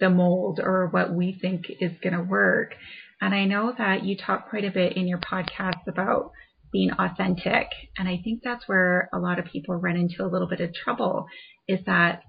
the 0.00 0.10
mold 0.10 0.58
or 0.62 0.88
what 0.88 1.14
we 1.14 1.38
think 1.40 1.66
is 1.80 1.92
going 2.02 2.14
to 2.14 2.22
work. 2.22 2.74
And 3.20 3.32
I 3.32 3.44
know 3.44 3.72
that 3.78 4.04
you 4.04 4.16
talk 4.16 4.50
quite 4.50 4.64
a 4.64 4.72
bit 4.72 4.96
in 4.96 5.06
your 5.06 5.20
podcast 5.20 5.86
about 5.86 6.32
being 6.72 6.90
authentic. 6.90 7.68
And 7.96 8.08
I 8.08 8.20
think 8.22 8.40
that's 8.42 8.66
where 8.66 9.08
a 9.14 9.18
lot 9.18 9.38
of 9.38 9.46
people 9.46 9.76
run 9.76 9.96
into 9.96 10.24
a 10.24 10.26
little 10.26 10.48
bit 10.48 10.60
of 10.60 10.74
trouble 10.74 11.26
is 11.68 11.78
that 11.86 12.22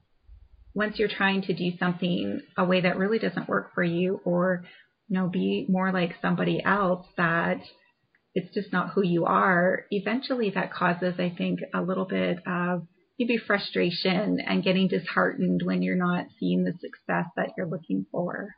once 0.76 1.00
you're 1.00 1.10
trying 1.10 1.42
to 1.42 1.54
do 1.54 1.72
something 1.80 2.40
a 2.56 2.64
way 2.64 2.82
that 2.82 2.98
really 2.98 3.18
doesn't 3.18 3.50
work 3.50 3.74
for 3.74 3.84
you 3.84 4.22
or, 4.26 4.64
you 5.08 5.20
know, 5.20 5.28
be 5.28 5.66
more 5.68 5.92
like 5.92 6.14
somebody 6.22 6.62
else 6.64 7.08
that 7.18 7.58
it's 8.36 8.54
just 8.54 8.72
not 8.72 8.92
who 8.92 9.04
you 9.04 9.26
are, 9.26 9.86
eventually 9.90 10.52
that 10.52 10.72
causes, 10.72 11.16
I 11.18 11.34
think, 11.36 11.62
a 11.74 11.82
little 11.82 12.06
bit 12.06 12.38
of 12.46 12.86
maybe 13.20 13.38
frustration 13.38 14.40
and 14.40 14.64
getting 14.64 14.88
disheartened 14.88 15.62
when 15.64 15.82
you're 15.82 15.96
not 15.96 16.28
seeing 16.40 16.64
the 16.64 16.74
success 16.74 17.26
that 17.36 17.50
you're 17.58 17.68
looking 17.68 18.06
for. 18.12 18.56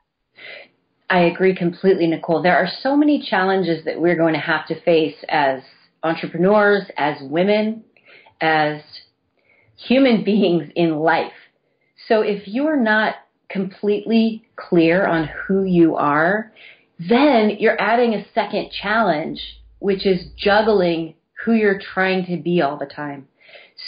I 1.09 1.21
agree 1.21 1.55
completely, 1.55 2.07
Nicole. 2.07 2.43
There 2.43 2.57
are 2.57 2.69
so 2.81 2.95
many 2.95 3.25
challenges 3.27 3.85
that 3.85 3.99
we're 3.99 4.15
going 4.17 4.33
to 4.35 4.39
have 4.39 4.67
to 4.67 4.79
face 4.81 5.15
as 5.27 5.61
entrepreneurs, 6.03 6.83
as 6.97 7.17
women, 7.21 7.83
as 8.41 8.81
human 9.75 10.23
beings 10.25 10.69
in 10.75 10.97
life. 10.97 11.33
So 12.07 12.21
if 12.21 12.47
you're 12.47 12.79
not 12.79 13.15
completely 13.49 14.47
clear 14.55 15.07
on 15.07 15.27
who 15.27 15.63
you 15.63 15.95
are, 15.95 16.51
then 16.99 17.55
you're 17.59 17.79
adding 17.81 18.13
a 18.13 18.25
second 18.33 18.69
challenge, 18.71 19.41
which 19.79 20.05
is 20.05 20.27
juggling 20.37 21.15
who 21.43 21.53
you're 21.53 21.79
trying 21.79 22.25
to 22.25 22.37
be 22.37 22.61
all 22.61 22.77
the 22.77 22.85
time. 22.85 23.27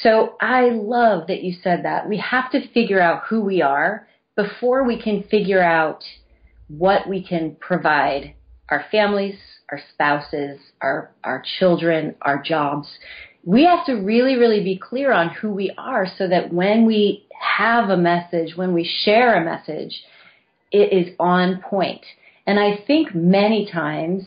So 0.03 0.35
I 0.41 0.69
love 0.69 1.27
that 1.27 1.43
you 1.43 1.55
said 1.63 1.85
that. 1.85 2.09
We 2.09 2.17
have 2.17 2.51
to 2.51 2.67
figure 2.69 2.99
out 2.99 3.23
who 3.29 3.41
we 3.41 3.61
are 3.61 4.07
before 4.35 4.83
we 4.83 5.01
can 5.01 5.23
figure 5.23 5.61
out 5.61 6.03
what 6.67 7.07
we 7.07 7.23
can 7.23 7.55
provide 7.59 8.33
our 8.69 8.85
families, 8.89 9.35
our 9.69 9.79
spouses, 9.93 10.59
our, 10.81 11.11
our 11.23 11.43
children, 11.59 12.15
our 12.21 12.41
jobs. 12.41 12.87
We 13.43 13.65
have 13.65 13.85
to 13.87 13.95
really, 13.95 14.35
really 14.35 14.63
be 14.63 14.77
clear 14.77 15.11
on 15.11 15.29
who 15.29 15.51
we 15.51 15.73
are 15.77 16.07
so 16.17 16.27
that 16.27 16.53
when 16.53 16.85
we 16.85 17.27
have 17.39 17.89
a 17.89 17.97
message, 17.97 18.55
when 18.55 18.73
we 18.73 18.89
share 19.03 19.35
a 19.35 19.45
message, 19.45 20.01
it 20.71 20.93
is 20.93 21.13
on 21.19 21.61
point. 21.61 22.05
And 22.47 22.59
I 22.59 22.83
think 22.87 23.13
many 23.13 23.69
times 23.71 24.23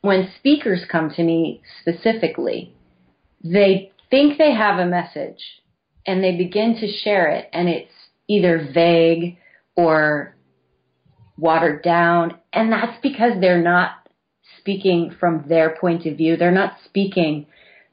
when 0.00 0.30
speakers 0.38 0.84
come 0.90 1.10
to 1.16 1.22
me 1.22 1.62
specifically, 1.80 2.72
they 3.42 3.90
think 4.14 4.38
they 4.38 4.54
have 4.54 4.78
a 4.78 4.86
message 4.86 5.42
and 6.06 6.22
they 6.22 6.36
begin 6.36 6.76
to 6.76 6.86
share 6.86 7.26
it 7.30 7.48
and 7.52 7.68
it's 7.68 7.90
either 8.28 8.70
vague 8.72 9.36
or 9.74 10.36
watered 11.36 11.82
down. 11.82 12.38
And 12.52 12.70
that's 12.70 12.96
because 13.02 13.32
they're 13.40 13.60
not 13.60 13.90
speaking 14.60 15.12
from 15.18 15.46
their 15.48 15.76
point 15.80 16.06
of 16.06 16.16
view. 16.16 16.36
They're 16.36 16.52
not 16.52 16.76
speaking 16.84 17.46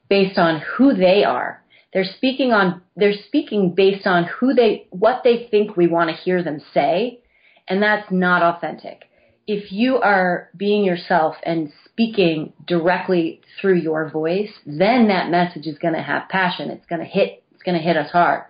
based 0.09 0.37
on 0.37 0.61
who 0.61 0.93
they 0.93 1.23
are. 1.23 1.63
They're 1.91 2.13
speaking 2.17 2.51
on, 2.51 2.83
they're 2.95 3.19
speaking 3.25 3.73
based 3.75 4.05
on 4.05 4.25
who 4.25 4.53
they, 4.53 4.85
what 4.91 5.21
they 5.23 5.47
think 5.49 5.75
we 5.75 5.87
want 5.87 6.11
to 6.11 6.15
hear 6.15 6.43
them 6.43 6.61
say. 6.71 7.23
And 7.67 7.81
that's 7.81 8.11
not 8.11 8.43
authentic. 8.43 9.05
If 9.53 9.69
you 9.69 9.97
are 9.97 10.49
being 10.55 10.85
yourself 10.85 11.35
and 11.43 11.73
speaking 11.83 12.53
directly 12.65 13.41
through 13.59 13.79
your 13.79 14.09
voice, 14.09 14.51
then 14.65 15.09
that 15.09 15.29
message 15.29 15.67
is 15.67 15.77
going 15.77 15.93
to 15.93 16.01
have 16.01 16.29
passion. 16.29 16.69
It's 16.69 16.85
going 16.85 17.01
to 17.01 17.05
hit, 17.05 17.43
it's 17.51 17.61
going 17.61 17.77
to 17.77 17.83
hit 17.83 17.97
us 17.97 18.09
hard. 18.11 18.45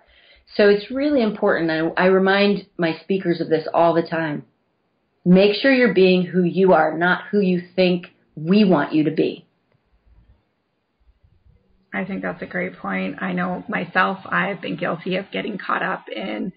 So 0.54 0.68
it's 0.68 0.92
really 0.92 1.20
important. 1.20 1.72
I, 1.72 2.04
I 2.04 2.06
remind 2.06 2.66
my 2.78 2.96
speakers 3.02 3.40
of 3.40 3.48
this 3.48 3.66
all 3.74 3.94
the 3.94 4.06
time. 4.08 4.44
Make 5.24 5.56
sure 5.56 5.72
you're 5.72 5.92
being 5.92 6.24
who 6.24 6.44
you 6.44 6.72
are, 6.72 6.96
not 6.96 7.24
who 7.32 7.40
you 7.40 7.62
think 7.74 8.06
we 8.36 8.64
want 8.64 8.92
you 8.92 9.02
to 9.02 9.10
be. 9.10 9.44
I 11.92 12.04
think 12.04 12.22
that's 12.22 12.42
a 12.42 12.46
great 12.46 12.78
point. 12.78 13.20
I 13.20 13.32
know 13.32 13.64
myself, 13.68 14.18
I've 14.24 14.60
been 14.60 14.76
guilty 14.76 15.16
of 15.16 15.32
getting 15.32 15.58
caught 15.58 15.82
up 15.82 16.08
in, 16.08 16.52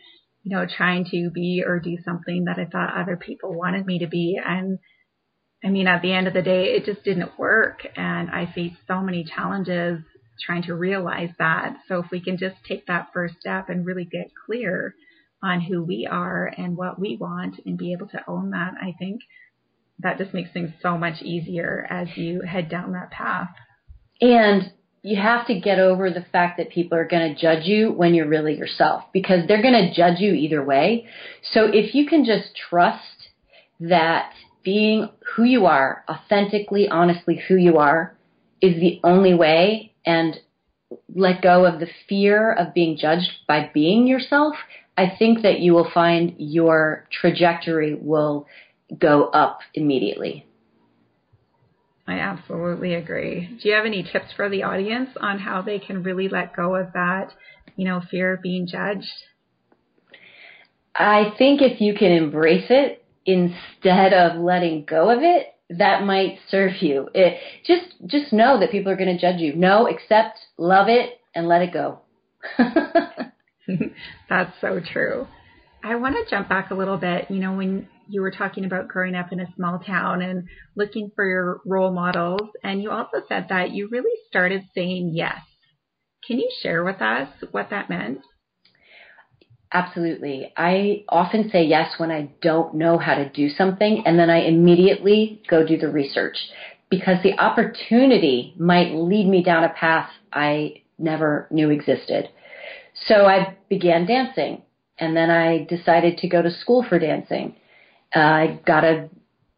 you 0.46 0.56
know, 0.56 0.66
trying 0.66 1.06
to 1.06 1.32
be 1.32 1.64
or 1.66 1.80
do 1.80 1.98
something 2.06 2.46
that 2.46 2.60
I 2.60 2.66
thought 2.66 2.96
other 2.96 3.18
people 3.18 3.52
wanted 3.52 3.88
me 3.88 4.00
to 4.00 4.08
be. 4.08 4.40
And 4.44 4.78
I 5.64 5.70
mean, 5.70 5.88
at 5.88 6.04
the 6.04 6.14
end 6.14 6.28
of 6.28 6.36
the 6.36 6.44
day, 6.44 6.66
it 6.66 6.86
just 6.86 7.04
didn't 7.04 7.40
work. 7.40 7.80
And 7.96 8.30
I 8.30 8.52
faced 8.54 8.78
so 8.88 9.02
many 9.02 9.24
challenges 9.24 10.02
trying 10.46 10.62
to 10.64 10.76
realize 10.76 11.32
that. 11.40 11.78
So 11.88 11.98
if 11.98 12.12
we 12.12 12.22
can 12.22 12.38
just 12.38 12.58
take 12.64 12.86
that 12.86 13.08
first 13.12 13.40
step 13.40 13.70
and 13.70 13.88
really 13.88 14.06
get 14.06 14.28
clear 14.46 14.94
on 15.42 15.62
who 15.62 15.84
we 15.84 16.08
are 16.10 16.54
and 16.56 16.78
what 16.78 17.00
we 17.00 17.18
want 17.20 17.60
and 17.66 17.76
be 17.76 17.92
able 17.92 18.08
to 18.10 18.24
own 18.28 18.52
that, 18.52 18.74
I 18.80 18.94
think 19.00 19.22
that 20.00 20.20
just 20.20 20.34
makes 20.34 20.52
things 20.52 20.70
so 20.80 20.96
much 20.96 21.24
easier 21.24 21.88
as 21.90 22.08
you 22.16 22.42
head 22.42 22.70
down 22.70 22.92
that 22.92 23.10
path. 23.10 23.50
And 24.22 24.72
you 25.06 25.22
have 25.22 25.46
to 25.46 25.60
get 25.60 25.78
over 25.78 26.10
the 26.10 26.26
fact 26.32 26.58
that 26.58 26.72
people 26.72 26.98
are 26.98 27.08
going 27.08 27.32
to 27.32 27.40
judge 27.40 27.66
you 27.66 27.92
when 27.92 28.16
you're 28.16 28.28
really 28.28 28.58
yourself 28.58 29.04
because 29.14 29.48
they're 29.48 29.62
going 29.62 29.76
to 29.76 29.94
judge 29.94 30.20
you 30.20 30.34
either 30.34 30.64
way. 30.66 31.06
So 31.52 31.66
if 31.66 31.94
you 31.94 32.08
can 32.08 32.26
just 32.26 32.56
trust 32.56 33.30
that 33.80 34.32
being 34.64 35.08
who 35.36 35.44
you 35.44 35.68
are, 35.68 36.04
authentically, 36.10 36.88
honestly 36.90 37.40
who 37.48 37.56
you 37.56 37.78
are, 37.78 38.18
is 38.64 38.80
the 38.80 39.00
only 39.04 39.36
way 39.36 39.94
and 40.08 40.40
let 41.14 41.44
go 41.44 41.66
of 41.66 41.80
the 41.80 41.88
fear 42.10 42.52
of 42.52 42.74
being 42.74 42.98
judged 42.98 43.30
by 43.48 43.70
being 43.72 44.08
yourself, 44.08 44.56
I 44.98 45.14
think 45.20 45.44
that 45.44 45.60
you 45.60 45.74
will 45.74 45.92
find 45.94 46.34
your 46.40 47.08
trajectory 47.12 47.94
will 47.94 48.48
go 48.98 49.26
up 49.26 49.60
immediately. 49.76 50.45
I 52.08 52.20
absolutely 52.20 52.94
agree. 52.94 53.58
Do 53.62 53.70
you 53.70 53.76
have 53.76 53.86
any 53.86 54.04
tips 54.04 54.32
for 54.36 54.50
the 54.50 54.64
audience 54.64 55.10
on 55.20 55.40
how 55.40 55.62
they 55.62 55.80
can 55.80 56.04
really 56.04 56.30
let 56.30 56.56
go 56.56 56.76
of 56.76 56.94
that, 56.94 57.34
you 57.76 57.86
know, 57.86 58.02
fear 58.12 58.34
of 58.34 58.42
being 58.42 58.68
judged? 58.68 59.08
I 60.96 61.34
think 61.38 61.62
if 61.62 61.82
you 61.82 61.96
can 61.96 62.12
embrace 62.12 62.68
it 62.70 63.04
instead 63.26 64.14
of 64.14 64.40
letting 64.40 64.86
go 64.86 65.10
of 65.10 65.24
it, 65.24 65.48
that 65.72 66.04
might 66.04 66.38
serve 66.50 66.74
you. 66.82 67.10
It, 67.16 67.40
just 67.66 67.96
just 68.06 68.32
know 68.32 68.60
that 68.60 68.70
people 68.70 68.92
are 68.92 68.96
going 68.96 69.16
to 69.16 69.20
judge 69.20 69.42
you. 69.42 69.56
No, 69.56 69.88
accept, 69.88 70.38
love 70.58 70.88
it, 70.90 71.20
and 71.34 71.48
let 71.48 71.64
it 71.64 71.74
go. 71.74 72.02
That's 74.30 74.52
so 74.62 74.80
true. 74.80 75.28
I 75.86 75.94
want 75.96 76.16
to 76.16 76.36
jump 76.36 76.50
back 76.50 76.72
a 76.72 76.76
little 76.76 76.98
bit. 76.98 77.30
You 77.30 77.40
know, 77.40 77.54
when 77.54 77.88
you 78.08 78.22
were 78.22 78.32
talking 78.32 78.66
about 78.66 78.88
growing 78.88 79.14
up 79.14 79.32
in 79.32 79.40
a 79.40 79.54
small 79.56 79.78
town 79.78 80.24
and 80.24 80.48
looking 80.76 81.12
for 81.16 81.24
your 81.24 81.62
role 81.64 81.92
models, 81.92 82.50
and 82.64 82.82
you 82.82 82.90
also 82.90 83.18
said 83.30 83.48
that 83.50 83.70
you 83.70 83.88
really 83.92 84.20
started 84.28 84.64
saying 84.74 85.12
yes. 85.14 85.38
Can 86.26 86.40
you 86.40 86.50
share 86.64 86.84
with 86.84 87.04
us 87.04 87.30
what 87.52 87.70
that 87.70 87.88
meant? 87.88 88.22
Absolutely. 89.72 90.52
I 90.58 91.04
often 91.08 91.52
say 91.52 91.66
yes 91.66 91.94
when 91.98 92.10
I 92.10 92.32
don't 92.42 92.74
know 92.74 92.98
how 92.98 93.14
to 93.14 93.30
do 93.30 93.50
something, 93.50 94.04
and 94.08 94.18
then 94.18 94.32
I 94.32 94.40
immediately 94.40 95.44
go 95.48 95.64
do 95.68 95.78
the 95.78 95.92
research 95.92 96.38
because 96.90 97.18
the 97.22 97.40
opportunity 97.40 98.56
might 98.58 98.96
lead 98.96 99.28
me 99.28 99.44
down 99.44 99.64
a 99.64 99.70
path 99.70 100.10
I 100.34 100.82
never 100.98 101.48
knew 101.52 101.70
existed. 101.70 102.30
So 103.06 103.28
I 103.28 103.56
began 103.70 104.08
dancing, 104.08 104.64
and 105.00 105.16
then 105.16 105.30
I 105.30 105.66
decided 105.66 106.18
to 106.20 106.28
go 106.28 106.42
to 106.42 106.52
school 106.52 106.86
for 106.88 107.00
dancing. 107.00 107.56
Uh, 108.16 108.20
I 108.20 108.60
got 108.66 108.84
a 108.84 109.10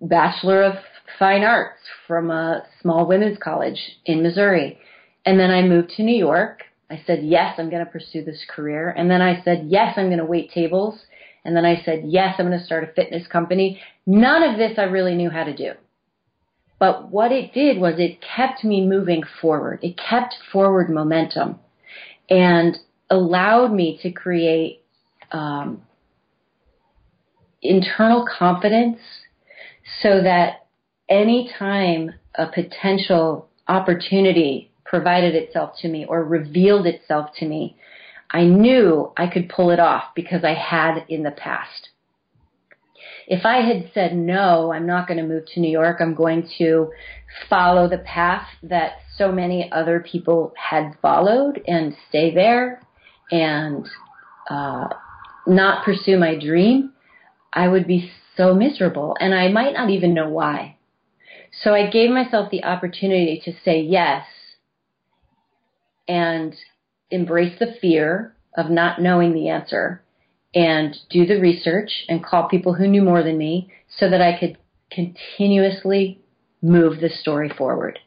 Bachelor 0.01 0.63
of 0.63 0.75
Fine 1.20 1.44
Arts 1.44 1.79
from 2.08 2.32
a 2.32 2.63
small 2.82 3.08
women's 3.08 3.38
college 3.38 3.79
in 4.06 4.24
Missouri. 4.24 4.77
And 5.25 5.39
then 5.39 5.51
I 5.51 5.62
moved 5.63 5.91
to 5.98 6.03
New 6.03 6.15
York 6.15 6.62
I 6.89 7.01
said, 7.06 7.24
yes, 7.24 7.56
I'm 7.58 7.70
going 7.70 7.86
to 7.86 7.91
pursue 7.91 8.24
this 8.24 8.46
career. 8.50 8.89
And 8.89 9.12
then 9.12 9.22
I 9.22 9.41
said, 9.44 9.65
yes, 9.67 9.94
I'm 9.98 10.08
going 10.08 10.20
to 10.20 10.25
wait 10.25 10.51
tables. 10.51 11.00
And 11.44 11.56
then 11.56 11.65
I 11.65 11.82
said, 11.84 12.03
yes, 12.06 12.36
I'm 12.38 12.48
going 12.48 12.60
to 12.60 12.65
start 12.65 12.84
a 12.84 12.94
fitness 12.94 13.27
company. 13.27 13.82
None 14.06 14.44
of 14.44 14.58
this 14.58 14.77
I 14.77 14.84
really 14.84 15.15
knew 15.15 15.29
how 15.29 15.44
to 15.44 15.56
do. 15.56 15.72
But 16.79 17.12
what 17.12 17.32
it 17.32 17.53
did 17.53 17.79
was 17.79 17.96
it 17.98 18.20
kept 18.22 18.63
me 18.63 18.86
moving 18.86 19.24
forward. 19.41 19.79
It 19.82 19.98
kept 19.98 20.36
forward 20.51 20.89
momentum 20.89 21.60
and 22.29 22.77
allowed 23.10 23.74
me 23.74 24.00
to 24.03 24.12
create 24.12 24.84
um, 25.31 25.81
internal 27.62 28.25
confidence 28.38 29.00
so 30.01 30.22
that 30.22 30.67
anytime 31.10 32.12
a 32.36 32.48
potential 32.48 33.50
opportunity 33.67 34.72
provided 34.86 35.36
itself 35.36 35.72
to 35.81 35.88
me 35.88 36.05
or 36.05 36.24
revealed 36.24 36.86
itself 36.86 37.29
to 37.40 37.46
me, 37.46 37.75
I 38.31 38.44
knew 38.44 39.11
I 39.18 39.27
could 39.27 39.50
pull 39.50 39.72
it 39.72 39.79
off 39.79 40.03
because 40.16 40.44
I 40.44 40.53
had 40.53 41.05
in 41.09 41.24
the 41.24 41.31
past. 41.31 41.90
If 43.27 43.46
I 43.46 43.57
had 43.57 43.92
said, 43.94 44.16
no, 44.16 44.72
I'm 44.72 44.85
not 44.85 45.07
going 45.07 45.18
to 45.18 45.25
move 45.25 45.44
to 45.53 45.59
New 45.59 45.70
York, 45.70 45.98
I'm 46.00 46.16
going 46.16 46.50
to 46.59 46.92
follow 47.50 47.90
the 47.90 47.98
path 47.98 48.48
that 48.63 48.94
so 49.18 49.31
many 49.31 49.70
other 49.72 50.00
people 50.00 50.53
had 50.55 50.94
followed 51.01 51.61
and 51.68 51.96
stay 52.07 52.33
there 52.33 52.81
and 53.29 53.85
uh, 54.50 54.87
not 55.48 55.86
pursue 55.86 56.18
my 56.18 56.36
dream, 56.36 56.92
I 57.53 57.68
would 57.68 57.88
be 57.88 58.12
so 58.36 58.53
miserable 58.53 59.16
and 59.20 59.33
I 59.33 59.48
might 59.50 59.74
not 59.74 59.90
even 59.90 60.14
know 60.14 60.29
why. 60.29 60.77
So 61.64 61.74
I 61.74 61.90
gave 61.90 62.10
myself 62.10 62.51
the 62.51 62.64
opportunity 62.64 63.42
to 63.46 63.53
say 63.64 63.81
yes 63.81 64.25
and 66.07 66.55
embrace 67.10 67.57
the 67.60 67.75
fear 67.81 68.36
of 68.55 68.70
not 68.70 69.01
knowing 69.01 69.33
the 69.33 69.50
answer 69.50 70.01
and 70.53 70.96
do 71.10 71.25
the 71.25 71.40
research 71.40 72.05
and 72.10 72.24
call 72.24 72.48
people 72.48 72.74
who 72.74 72.88
knew 72.88 73.01
more 73.01 73.24
than 73.24 73.38
me 73.38 73.72
so 73.98 74.10
that 74.10 74.22
I 74.22 74.38
could 74.38 74.57
continuously 74.92 76.20
move 76.62 77.00
the 77.00 77.10
story 77.10 77.50
forward. 77.50 78.00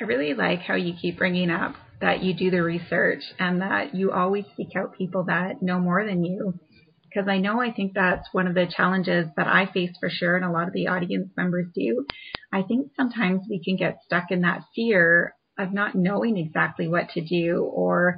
I 0.00 0.04
really 0.04 0.34
like 0.34 0.60
how 0.60 0.74
you 0.74 0.94
keep 0.94 1.18
bringing 1.18 1.50
up 1.50 1.76
that 2.00 2.22
you 2.22 2.34
do 2.34 2.50
the 2.50 2.62
research 2.62 3.22
and 3.38 3.60
that 3.60 3.94
you 3.94 4.12
always 4.12 4.44
seek 4.56 4.74
out 4.76 4.96
people 4.96 5.24
that 5.24 5.62
know 5.62 5.78
more 5.78 6.04
than 6.04 6.24
you. 6.24 6.54
Because 7.02 7.28
I 7.28 7.38
know 7.38 7.60
I 7.60 7.72
think 7.72 7.92
that's 7.94 8.28
one 8.32 8.46
of 8.46 8.54
the 8.54 8.72
challenges 8.74 9.26
that 9.36 9.48
I 9.48 9.66
face 9.66 9.90
for 9.98 10.08
sure, 10.08 10.36
and 10.36 10.44
a 10.44 10.50
lot 10.50 10.68
of 10.68 10.72
the 10.72 10.86
audience 10.86 11.30
members 11.36 11.66
do. 11.74 12.06
I 12.52 12.62
think 12.62 12.92
sometimes 12.96 13.42
we 13.50 13.62
can 13.62 13.76
get 13.76 13.98
stuck 14.04 14.30
in 14.30 14.42
that 14.42 14.62
fear 14.76 15.34
of 15.58 15.72
not 15.72 15.96
knowing 15.96 16.36
exactly 16.36 16.86
what 16.86 17.10
to 17.10 17.20
do 17.20 17.64
or 17.64 18.16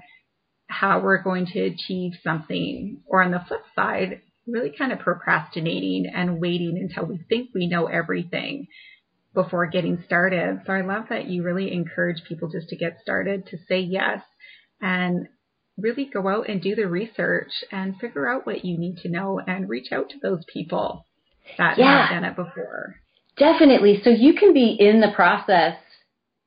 how 0.69 1.01
we're 1.01 1.23
going 1.23 1.47
to 1.47 1.61
achieve 1.61 2.13
something. 2.23 3.01
Or 3.07 3.23
on 3.23 3.31
the 3.31 3.43
flip 3.49 3.63
side, 3.75 4.21
really 4.47 4.75
kind 4.77 4.93
of 4.93 4.99
procrastinating 4.99 6.07
and 6.15 6.41
waiting 6.41 6.77
until 6.79 7.07
we 7.07 7.19
think 7.29 7.51
we 7.55 7.67
know 7.67 7.87
everything 7.87 8.67
before 9.35 9.67
getting 9.67 10.03
started. 10.07 10.61
So 10.67 10.73
I 10.73 10.83
love 10.83 11.05
that 11.09 11.27
you 11.27 11.43
really 11.43 11.73
encourage 11.73 12.23
people 12.29 12.49
just 12.51 12.69
to 12.69 12.77
get 12.77 12.99
started, 13.03 13.47
to 13.47 13.59
say 13.69 13.81
yes, 13.81 14.21
and 14.81 15.29
really 15.79 16.05
go 16.13 16.29
out 16.29 16.49
and 16.49 16.61
do 16.61 16.75
the 16.75 16.87
research 16.87 17.51
and 17.71 17.97
figure 17.99 18.29
out 18.29 18.47
what 18.47 18.65
you 18.65 18.79
need 18.79 18.99
to 18.99 19.09
know 19.09 19.41
and 19.47 19.69
reach 19.69 19.91
out 19.93 20.11
to 20.11 20.19
those 20.23 20.45
people 20.53 21.07
that 21.59 21.79
yeah. 21.79 22.07
have 22.07 22.11
done 22.11 22.25
it 22.25 22.37
before. 22.37 22.97
Definitely. 23.39 24.01
So 24.05 24.11
you 24.11 24.35
can 24.35 24.53
be 24.53 24.77
in 24.79 25.01
the 25.01 25.13
process 25.15 25.77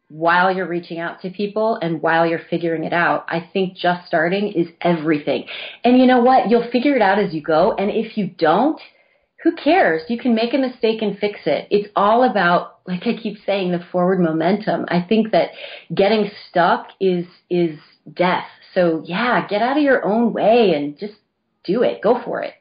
while 0.07 0.55
you're 0.55 0.67
reaching 0.67 0.99
out 0.99 1.21
to 1.21 1.31
people 1.31 1.79
and 1.81 2.01
while 2.01 2.27
you're 2.27 2.41
figuring 2.49 2.83
it 2.83 2.93
out. 2.93 3.25
I 3.27 3.49
think 3.51 3.75
just 3.75 4.05
starting 4.05 4.51
is 4.53 4.67
everything. 4.81 5.45
And 5.83 5.99
you 5.99 6.05
know 6.05 6.21
what? 6.21 6.49
You'll 6.49 6.69
figure 6.71 6.95
it 6.95 7.01
out 7.01 7.17
as 7.17 7.33
you 7.33 7.41
go. 7.41 7.73
And 7.73 7.89
if 7.89 8.17
you 8.17 8.27
don't, 8.27 8.79
who 9.45 9.55
cares? 9.55 10.01
You 10.09 10.17
can 10.17 10.33
make 10.33 10.55
a 10.55 10.57
mistake 10.57 11.03
and 11.03 11.19
fix 11.19 11.41
it. 11.45 11.67
It's 11.69 11.87
all 11.95 12.23
about, 12.23 12.79
like 12.87 13.03
I 13.05 13.15
keep 13.15 13.37
saying, 13.45 13.71
the 13.71 13.85
forward 13.91 14.19
momentum. 14.19 14.85
I 14.87 15.05
think 15.07 15.31
that 15.33 15.51
getting 15.93 16.31
stuck 16.49 16.87
is, 16.99 17.27
is 17.47 17.77
death. 18.11 18.47
So 18.73 19.03
yeah, 19.05 19.47
get 19.47 19.61
out 19.61 19.77
of 19.77 19.83
your 19.83 20.03
own 20.03 20.33
way 20.33 20.73
and 20.75 20.97
just 20.97 21.13
do 21.63 21.83
it. 21.83 22.01
Go 22.01 22.19
for 22.25 22.41
it. 22.41 22.55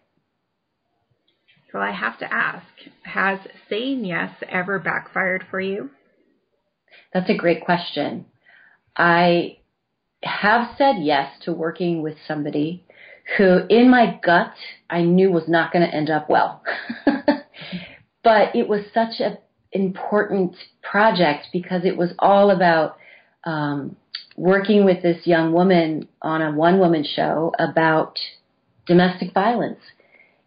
Well, 1.72 1.82
I 1.82 1.90
have 1.90 2.18
to 2.18 2.30
ask, 2.30 2.66
has 3.02 3.38
saying 3.70 4.04
yes 4.04 4.34
ever 4.46 4.78
backfired 4.78 5.46
for 5.50 5.62
you? 5.62 5.88
That's 7.14 7.30
a 7.30 7.34
great 7.34 7.64
question. 7.64 8.26
I 8.94 9.56
have 10.22 10.76
said 10.76 10.96
yes 11.00 11.32
to 11.44 11.52
working 11.54 12.02
with 12.02 12.16
somebody 12.28 12.83
who 13.36 13.60
in 13.68 13.90
my 13.90 14.18
gut 14.24 14.52
I 14.88 15.02
knew 15.02 15.30
was 15.30 15.48
not 15.48 15.72
going 15.72 15.88
to 15.88 15.94
end 15.94 16.10
up 16.10 16.28
well. 16.28 16.62
but 18.22 18.54
it 18.54 18.68
was 18.68 18.84
such 18.92 19.20
an 19.20 19.38
important 19.72 20.56
project 20.82 21.48
because 21.52 21.84
it 21.84 21.96
was 21.96 22.12
all 22.18 22.50
about 22.50 22.96
um, 23.44 23.96
working 24.36 24.84
with 24.84 25.02
this 25.02 25.26
young 25.26 25.52
woman 25.52 26.08
on 26.22 26.42
a 26.42 26.52
one 26.52 26.78
woman 26.78 27.04
show 27.04 27.52
about 27.58 28.18
domestic 28.86 29.32
violence 29.32 29.80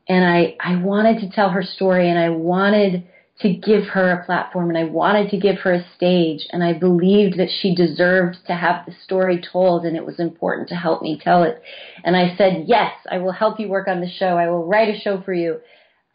and 0.09 0.25
I, 0.25 0.55
I 0.59 0.81
wanted 0.81 1.19
to 1.21 1.29
tell 1.29 1.49
her 1.49 1.63
story 1.63 2.09
and 2.09 2.17
I 2.17 2.29
wanted 2.29 3.07
to 3.41 3.53
give 3.53 3.83
her 3.85 4.11
a 4.11 4.25
platform 4.25 4.69
and 4.69 4.77
I 4.77 4.85
wanted 4.85 5.29
to 5.29 5.37
give 5.37 5.59
her 5.59 5.73
a 5.73 5.85
stage 5.95 6.47
and 6.51 6.63
I 6.63 6.73
believed 6.73 7.37
that 7.37 7.49
she 7.61 7.75
deserved 7.75 8.37
to 8.47 8.53
have 8.53 8.85
the 8.85 8.93
story 9.03 9.39
told 9.39 9.85
and 9.85 9.95
it 9.95 10.05
was 10.05 10.19
important 10.19 10.69
to 10.69 10.75
help 10.75 11.03
me 11.03 11.19
tell 11.23 11.43
it. 11.43 11.61
And 12.03 12.15
I 12.15 12.35
said, 12.35 12.63
yes, 12.65 12.93
I 13.09 13.19
will 13.19 13.31
help 13.31 13.59
you 13.59 13.67
work 13.67 13.87
on 13.87 14.01
the 14.01 14.09
show. 14.09 14.37
I 14.37 14.49
will 14.49 14.65
write 14.65 14.93
a 14.93 14.99
show 14.99 15.21
for 15.21 15.33
you. 15.33 15.59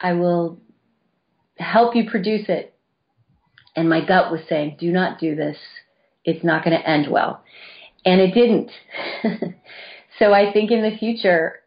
I 0.01 0.13
will 0.13 0.59
help 1.57 1.95
you 1.95 2.09
produce 2.09 2.49
it. 2.49 2.73
And 3.75 3.89
my 3.89 4.05
gut 4.05 4.31
was 4.31 4.41
saying, 4.49 4.77
do 4.79 4.91
not 4.91 5.19
do 5.19 5.35
this. 5.35 5.57
It's 6.25 6.43
not 6.43 6.65
going 6.65 6.77
to 6.77 6.89
end 6.89 7.09
well. 7.09 7.43
And 8.05 8.19
it 8.19 8.33
didn't. 8.33 8.71
So 10.19 10.33
I 10.33 10.53
think 10.53 10.71
in 10.71 10.81
the 10.81 10.97
future, 10.97 11.59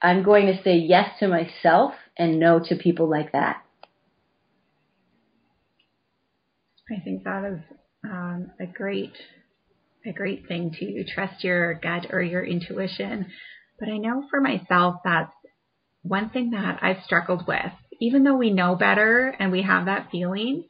I'm 0.00 0.22
going 0.22 0.46
to 0.46 0.62
say 0.62 0.76
yes 0.76 1.10
to 1.20 1.28
myself 1.28 1.92
and 2.16 2.40
no 2.40 2.58
to 2.68 2.76
people 2.76 3.08
like 3.08 3.32
that. 3.32 3.61
I 6.92 7.00
think 7.00 7.24
that 7.24 7.44
is 7.44 7.58
um, 8.04 8.50
a 8.60 8.66
great 8.66 9.12
a 10.04 10.12
great 10.12 10.48
thing 10.48 10.74
to 10.78 11.04
trust 11.14 11.44
your 11.44 11.74
gut 11.74 12.08
or 12.10 12.20
your 12.20 12.44
intuition. 12.44 13.26
But 13.78 13.88
I 13.88 13.98
know 13.98 14.24
for 14.30 14.40
myself 14.40 14.96
that's 15.04 15.32
one 16.02 16.30
thing 16.30 16.50
that 16.50 16.80
I've 16.82 17.04
struggled 17.04 17.46
with. 17.46 17.72
Even 18.00 18.24
though 18.24 18.36
we 18.36 18.50
know 18.50 18.74
better 18.74 19.34
and 19.38 19.52
we 19.52 19.62
have 19.62 19.86
that 19.86 20.08
feeling, 20.10 20.64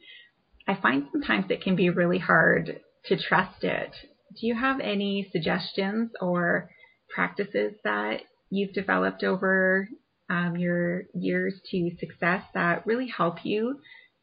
I 0.67 0.75
find 0.75 1.07
sometimes 1.11 1.45
it 1.49 1.63
can 1.63 1.75
be 1.75 1.89
really 1.89 2.19
hard 2.19 2.79
to 3.05 3.17
trust 3.17 3.63
it. 3.63 3.91
Do 4.39 4.47
you 4.47 4.55
have 4.55 4.79
any 4.79 5.29
suggestions 5.31 6.11
or 6.21 6.69
practices 7.13 7.73
that 7.83 8.21
you've 8.51 8.73
developed 8.73 9.23
over 9.23 9.89
um, 10.29 10.55
your 10.57 11.03
years 11.15 11.59
to 11.71 11.91
success 11.99 12.43
that 12.53 12.85
really 12.85 13.07
help 13.07 13.43
you 13.43 13.79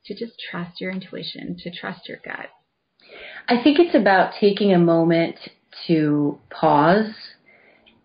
to 0.07 0.15
just 0.15 0.33
trust 0.51 0.81
your 0.81 0.91
intuition, 0.91 1.57
to 1.63 1.71
trust 1.71 2.09
your 2.09 2.19
gut? 2.25 2.49
I 3.49 3.63
think 3.63 3.79
it's 3.79 3.95
about 3.95 4.35
taking 4.41 4.73
a 4.73 4.79
moment 4.79 5.37
to 5.87 6.39
pause. 6.51 7.13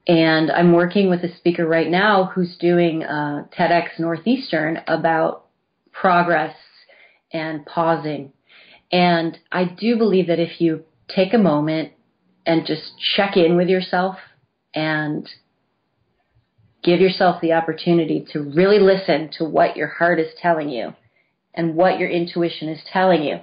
And 0.08 0.52
I'm 0.52 0.74
working 0.74 1.10
with 1.10 1.24
a 1.24 1.36
speaker 1.38 1.66
right 1.66 1.90
now 1.90 2.26
who's 2.26 2.56
doing 2.58 3.04
a 3.04 3.48
TEDx 3.58 4.00
Northeastern 4.00 4.82
about 4.88 5.46
progress 5.92 6.56
and 7.34 7.66
pausing. 7.66 8.34
And 8.92 9.38
I 9.52 9.66
do 9.66 9.98
believe 9.98 10.28
that 10.28 10.40
if 10.40 10.62
you 10.62 10.84
take 11.08 11.34
a 11.34 11.40
moment 11.40 11.92
and 12.46 12.66
just 12.66 12.92
check 13.16 13.36
in 13.36 13.58
with 13.58 13.68
yourself 13.68 14.18
and 14.74 15.28
give 16.84 17.00
yourself 17.00 17.42
the 17.42 17.54
opportunity 17.54 18.28
to 18.32 18.42
really 18.42 18.80
listen 18.80 19.32
to 19.40 19.44
what 19.44 19.76
your 19.76 19.88
heart 19.88 20.20
is 20.20 20.32
telling 20.40 20.70
you 20.70 20.94
and 21.56 21.76
what 21.76 22.00
your 22.00 22.10
intuition 22.10 22.70
is 22.70 22.80
telling 22.92 23.24
you, 23.24 23.40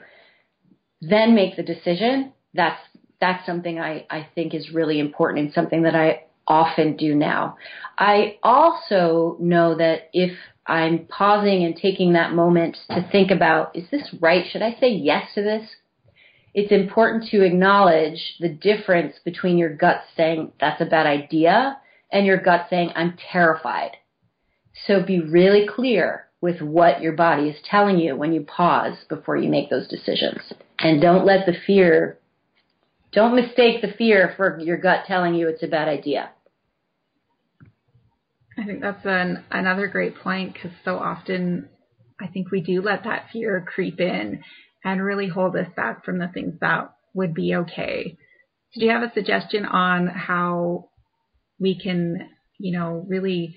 then 1.01 1.35
make 1.35 1.57
the 1.57 1.63
decision. 1.63 2.33
That's 2.55 2.81
that's 3.21 3.47
something 3.47 3.79
I, 3.79 4.05
I 4.11 4.29
think 4.35 4.53
is 4.53 4.73
really 4.73 4.99
important 4.99 5.45
and 5.45 5.55
something 5.55 5.83
that 5.83 5.95
I 5.95 6.25
often 6.47 6.97
do 6.97 7.15
now. 7.15 7.57
I 7.97 8.39
also 8.43 9.37
know 9.39 9.77
that 9.77 10.11
if 10.13 10.37
I'm 10.67 11.07
pausing 11.07 11.65
and 11.65 11.77
taking 11.77 12.13
that 12.13 12.33
moment 12.33 12.77
to 12.91 13.09
think 13.11 13.31
about, 13.31 13.77
is 13.77 13.85
this 13.91 14.15
right? 14.21 14.45
Should 14.51 14.63
I 14.63 14.77
say 14.81 14.91
yes 14.91 15.27
to 15.35 15.43
this? 15.43 15.69
It's 16.55 16.73
important 16.73 17.31
to 17.31 17.43
acknowledge 17.43 18.37
the 18.41 18.49
difference 18.49 19.15
between 19.25 19.57
your 19.57 19.75
gut 19.75 20.03
saying 20.17 20.53
that's 20.61 20.81
a 20.81 20.87
bad 20.87 21.07
idea 21.07 21.79
and 22.11 22.27
your 22.27 22.39
gut 22.39 22.67
saying 22.69 22.91
I'm 22.95 23.17
terrified. 23.33 23.93
So 24.87 25.03
be 25.03 25.21
really 25.21 25.67
clear 25.67 26.27
with 26.43 26.61
what 26.61 27.01
your 27.01 27.13
body 27.13 27.49
is 27.49 27.57
telling 27.65 27.99
you 27.99 28.17
when 28.17 28.33
you 28.33 28.43
pause 28.43 28.97
before 29.09 29.37
you 29.37 29.49
make 29.49 29.71
those 29.71 29.87
decisions. 29.87 30.53
And 30.81 31.01
don't 31.01 31.25
let 31.25 31.47
the 31.47 31.55
fear, 31.67 32.19
don't 33.13 33.37
mistake 33.37 33.81
the 33.81 33.95
fear 33.97 34.35
for 34.37 34.59
your 34.59 34.77
gut 34.77 35.05
telling 35.07 35.35
you 35.35 35.49
it's 35.49 35.63
a 35.63 35.69
bad 35.69 35.89
idea. 35.89 36.31
I 38.59 38.65
think 38.65 38.81
that's 38.81 39.07
an, 39.07 39.45
another 39.51 39.87
great 39.87 40.17
point 40.17 40.53
because 40.53 40.73
so 40.85 40.99
often 40.99 41.69
I 42.21 42.27
think 42.27 42.51
we 42.51 42.61
do 42.61 42.83
let 42.83 43.05
that 43.05 43.29
fear 43.33 43.65
creep 43.67 44.01
in 44.01 44.43
and 44.85 45.03
really 45.03 45.29
hold 45.29 45.57
us 45.57 45.69
back 45.77 46.05
from 46.05 46.19
the 46.19 46.29
things 46.29 46.55
that 46.61 46.93
would 47.15 47.35
be 47.35 47.55
okay. 47.55 48.17
So 48.73 48.81
do 48.81 48.87
you 48.87 48.93
have 48.93 49.03
a 49.03 49.13
suggestion 49.15 49.65
on 49.65 50.09
how 50.09 50.89
we 51.61 51.79
can, 51.79 52.31
you 52.59 52.77
know, 52.77 53.05
really 53.09 53.57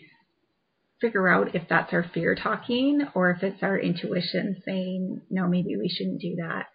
figure 1.06 1.28
out 1.28 1.54
if 1.54 1.64
that's 1.70 1.94
our 1.94 2.06
fear 2.14 2.36
talking 2.36 3.06
or 3.14 3.30
if 3.30 3.44
it's 3.44 3.62
our 3.62 3.78
intuition 3.78 4.62
saying, 4.66 5.22
no, 5.30 5.48
maybe 5.48 5.76
we 5.78 5.88
shouldn't 5.88 6.20
do 6.20 6.36
that. 6.38 6.66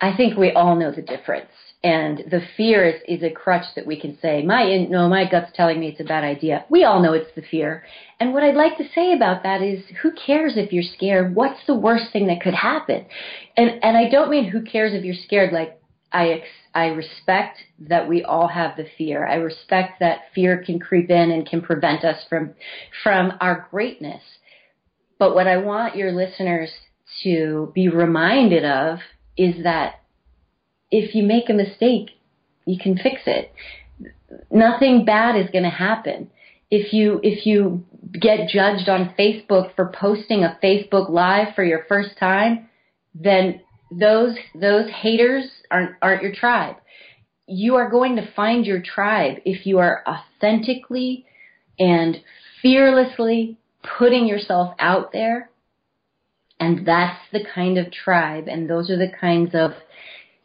I 0.00 0.16
think 0.16 0.36
we 0.36 0.52
all 0.52 0.76
know 0.76 0.90
the 0.90 1.02
difference. 1.02 1.50
And 1.84 2.18
the 2.30 2.40
fear 2.56 2.84
is, 2.88 3.02
is 3.06 3.22
a 3.22 3.30
crutch 3.30 3.66
that 3.76 3.86
we 3.86 4.00
can 4.00 4.18
say, 4.20 4.42
my, 4.42 4.86
no, 4.90 5.08
my 5.08 5.30
gut's 5.30 5.52
telling 5.54 5.78
me 5.78 5.88
it's 5.88 6.00
a 6.00 6.04
bad 6.04 6.24
idea. 6.24 6.64
We 6.68 6.82
all 6.82 7.00
know 7.00 7.12
it's 7.12 7.32
the 7.36 7.42
fear. 7.42 7.84
And 8.18 8.34
what 8.34 8.42
I'd 8.42 8.56
like 8.56 8.78
to 8.78 8.88
say 8.94 9.12
about 9.12 9.44
that 9.44 9.62
is, 9.62 9.84
who 10.02 10.10
cares 10.12 10.54
if 10.56 10.72
you're 10.72 10.82
scared? 10.82 11.36
What's 11.36 11.60
the 11.66 11.76
worst 11.76 12.12
thing 12.12 12.26
that 12.26 12.40
could 12.40 12.54
happen? 12.54 13.06
And, 13.56 13.84
and 13.84 13.96
I 13.96 14.08
don't 14.08 14.30
mean 14.30 14.48
who 14.48 14.62
cares 14.62 14.92
if 14.92 15.04
you're 15.04 15.14
scared, 15.14 15.52
like, 15.52 15.77
I, 16.12 16.28
ex- 16.28 16.48
I 16.74 16.86
respect 16.86 17.58
that 17.80 18.08
we 18.08 18.24
all 18.24 18.48
have 18.48 18.76
the 18.76 18.86
fear. 18.96 19.26
I 19.26 19.34
respect 19.34 20.00
that 20.00 20.22
fear 20.34 20.62
can 20.64 20.78
creep 20.78 21.10
in 21.10 21.30
and 21.30 21.46
can 21.46 21.60
prevent 21.60 22.04
us 22.04 22.24
from, 22.28 22.54
from 23.02 23.32
our 23.40 23.68
greatness. 23.70 24.22
But 25.18 25.34
what 25.34 25.46
I 25.46 25.58
want 25.58 25.96
your 25.96 26.12
listeners 26.12 26.70
to 27.22 27.72
be 27.74 27.88
reminded 27.88 28.64
of 28.64 28.98
is 29.36 29.64
that 29.64 30.00
if 30.90 31.14
you 31.14 31.22
make 31.24 31.50
a 31.50 31.54
mistake, 31.54 32.10
you 32.64 32.78
can 32.78 32.96
fix 32.96 33.22
it. 33.26 33.52
Nothing 34.50 35.04
bad 35.04 35.36
is 35.36 35.50
going 35.50 35.64
to 35.64 35.70
happen. 35.70 36.30
If 36.70 36.92
you 36.92 37.18
if 37.22 37.46
you 37.46 37.84
get 38.12 38.48
judged 38.48 38.88
on 38.88 39.14
Facebook 39.18 39.74
for 39.74 39.92
posting 39.98 40.44
a 40.44 40.58
Facebook 40.62 41.08
live 41.08 41.54
for 41.54 41.64
your 41.64 41.84
first 41.88 42.10
time, 42.18 42.68
then 43.14 43.62
those 43.90 44.36
those 44.54 44.90
haters 44.90 45.44
aren't 45.70 45.96
aren't 46.02 46.22
your 46.22 46.34
tribe. 46.34 46.76
You 47.46 47.76
are 47.76 47.90
going 47.90 48.16
to 48.16 48.32
find 48.34 48.66
your 48.66 48.82
tribe 48.82 49.38
if 49.44 49.66
you 49.66 49.78
are 49.78 50.04
authentically 50.06 51.24
and 51.78 52.18
fearlessly 52.60 53.56
putting 53.98 54.26
yourself 54.26 54.74
out 54.78 55.12
there. 55.12 55.50
And 56.60 56.86
that's 56.86 57.20
the 57.32 57.44
kind 57.54 57.78
of 57.78 57.92
tribe 57.92 58.48
and 58.48 58.68
those 58.68 58.90
are 58.90 58.98
the 58.98 59.12
kinds 59.20 59.54
of 59.54 59.72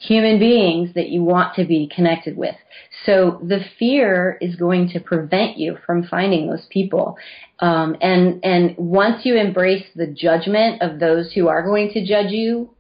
human 0.04 0.38
beings 0.38 0.94
that 0.96 1.10
you 1.10 1.24
want 1.24 1.56
to 1.56 1.66
be 1.66 1.90
connected 1.94 2.38
with. 2.38 2.56
So 3.06 3.40
the 3.42 3.62
fear 3.80 4.38
is 4.42 4.56
going 4.56 4.90
to 4.90 5.00
prevent 5.00 5.58
you 5.58 5.78
from 5.86 6.04
finding 6.04 6.48
those 6.48 6.66
people. 6.70 7.18
Um, 7.60 7.96
and 8.02 8.44
and 8.44 8.76
once 8.78 9.26
you 9.26 9.38
embrace 9.38 9.86
the 9.96 10.08
judgment 10.08 10.82
of 10.82 11.00
those 11.00 11.32
who 11.34 11.48
are 11.48 11.64
going 11.64 11.92
to 11.94 12.06
judge 12.06 12.32
you, 12.32 12.72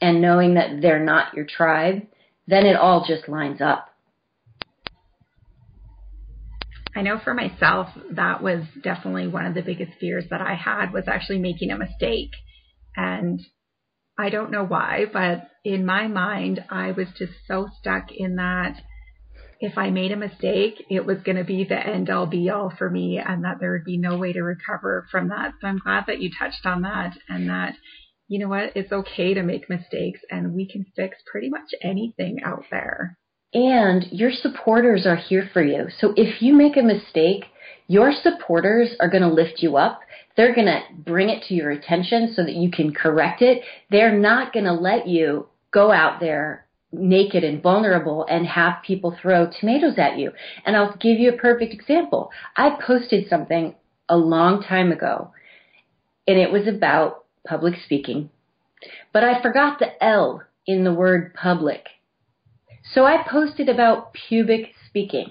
and 0.00 0.20
knowing 0.20 0.54
that 0.54 0.80
they're 0.80 1.04
not 1.04 1.34
your 1.34 1.46
tribe, 1.46 2.02
then 2.46 2.66
it 2.66 2.76
all 2.76 3.04
just 3.06 3.28
lines 3.28 3.60
up. 3.60 3.88
I 6.96 7.02
know 7.02 7.18
for 7.22 7.34
myself 7.34 7.88
that 8.12 8.42
was 8.42 8.64
definitely 8.82 9.26
one 9.26 9.46
of 9.46 9.54
the 9.54 9.62
biggest 9.62 9.92
fears 9.98 10.26
that 10.30 10.40
I 10.40 10.54
had 10.54 10.92
was 10.92 11.04
actually 11.08 11.40
making 11.40 11.70
a 11.70 11.78
mistake. 11.78 12.30
And 12.94 13.40
I 14.16 14.30
don't 14.30 14.52
know 14.52 14.64
why, 14.64 15.06
but 15.12 15.50
in 15.64 15.84
my 15.84 16.06
mind, 16.06 16.64
I 16.70 16.92
was 16.92 17.08
just 17.18 17.32
so 17.48 17.68
stuck 17.80 18.12
in 18.12 18.36
that 18.36 18.80
if 19.58 19.76
I 19.78 19.90
made 19.90 20.12
a 20.12 20.16
mistake, 20.16 20.84
it 20.90 21.04
was 21.04 21.18
going 21.24 21.36
to 21.36 21.44
be 21.44 21.64
the 21.64 21.74
end 21.78 22.10
all 22.10 22.26
be 22.26 22.50
all 22.50 22.72
for 22.76 22.88
me 22.88 23.18
and 23.18 23.44
that 23.44 23.58
there 23.60 23.72
would 23.72 23.84
be 23.84 23.96
no 23.96 24.16
way 24.16 24.32
to 24.32 24.42
recover 24.42 25.06
from 25.10 25.28
that. 25.28 25.54
So 25.60 25.66
I'm 25.66 25.78
glad 25.78 26.04
that 26.06 26.20
you 26.20 26.30
touched 26.38 26.64
on 26.64 26.82
that 26.82 27.16
and 27.28 27.48
that, 27.48 27.74
you 28.28 28.38
know 28.38 28.48
what, 28.48 28.72
it's 28.74 28.92
okay 28.92 29.34
to 29.34 29.42
make 29.42 29.68
mistakes 29.68 30.20
and 30.30 30.54
we 30.54 30.66
can 30.66 30.86
fix 30.96 31.16
pretty 31.30 31.50
much 31.50 31.70
anything 31.82 32.38
out 32.44 32.64
there. 32.70 33.18
And 33.52 34.06
your 34.10 34.32
supporters 34.32 35.06
are 35.06 35.16
here 35.16 35.48
for 35.52 35.62
you. 35.62 35.86
So 36.00 36.12
if 36.16 36.42
you 36.42 36.54
make 36.54 36.76
a 36.76 36.82
mistake, 36.82 37.44
your 37.86 38.12
supporters 38.12 38.90
are 38.98 39.10
going 39.10 39.22
to 39.22 39.28
lift 39.28 39.62
you 39.62 39.76
up. 39.76 40.00
They're 40.36 40.54
going 40.54 40.66
to 40.66 40.80
bring 40.96 41.28
it 41.28 41.44
to 41.44 41.54
your 41.54 41.70
attention 41.70 42.32
so 42.34 42.42
that 42.42 42.54
you 42.54 42.70
can 42.70 42.92
correct 42.92 43.42
it. 43.42 43.62
They're 43.90 44.18
not 44.18 44.52
going 44.52 44.64
to 44.64 44.72
let 44.72 45.06
you 45.06 45.46
go 45.70 45.92
out 45.92 46.18
there 46.18 46.66
naked 46.90 47.44
and 47.44 47.62
vulnerable 47.62 48.26
and 48.28 48.46
have 48.46 48.82
people 48.86 49.16
throw 49.20 49.50
tomatoes 49.60 49.98
at 49.98 50.18
you. 50.18 50.32
And 50.64 50.76
I'll 50.76 50.96
give 50.96 51.18
you 51.18 51.32
a 51.32 51.36
perfect 51.36 51.74
example. 51.74 52.30
I 52.56 52.78
posted 52.84 53.28
something 53.28 53.74
a 54.08 54.16
long 54.16 54.62
time 54.62 54.92
ago 54.92 55.32
and 56.26 56.38
it 56.38 56.50
was 56.50 56.66
about 56.66 57.23
public 57.46 57.74
speaking, 57.84 58.30
but 59.12 59.24
I 59.24 59.42
forgot 59.42 59.78
the 59.78 60.02
L 60.02 60.42
in 60.66 60.84
the 60.84 60.94
word 60.94 61.34
public. 61.34 61.86
So 62.92 63.04
I 63.04 63.26
posted 63.28 63.68
about 63.68 64.12
pubic 64.12 64.72
speaking. 64.88 65.30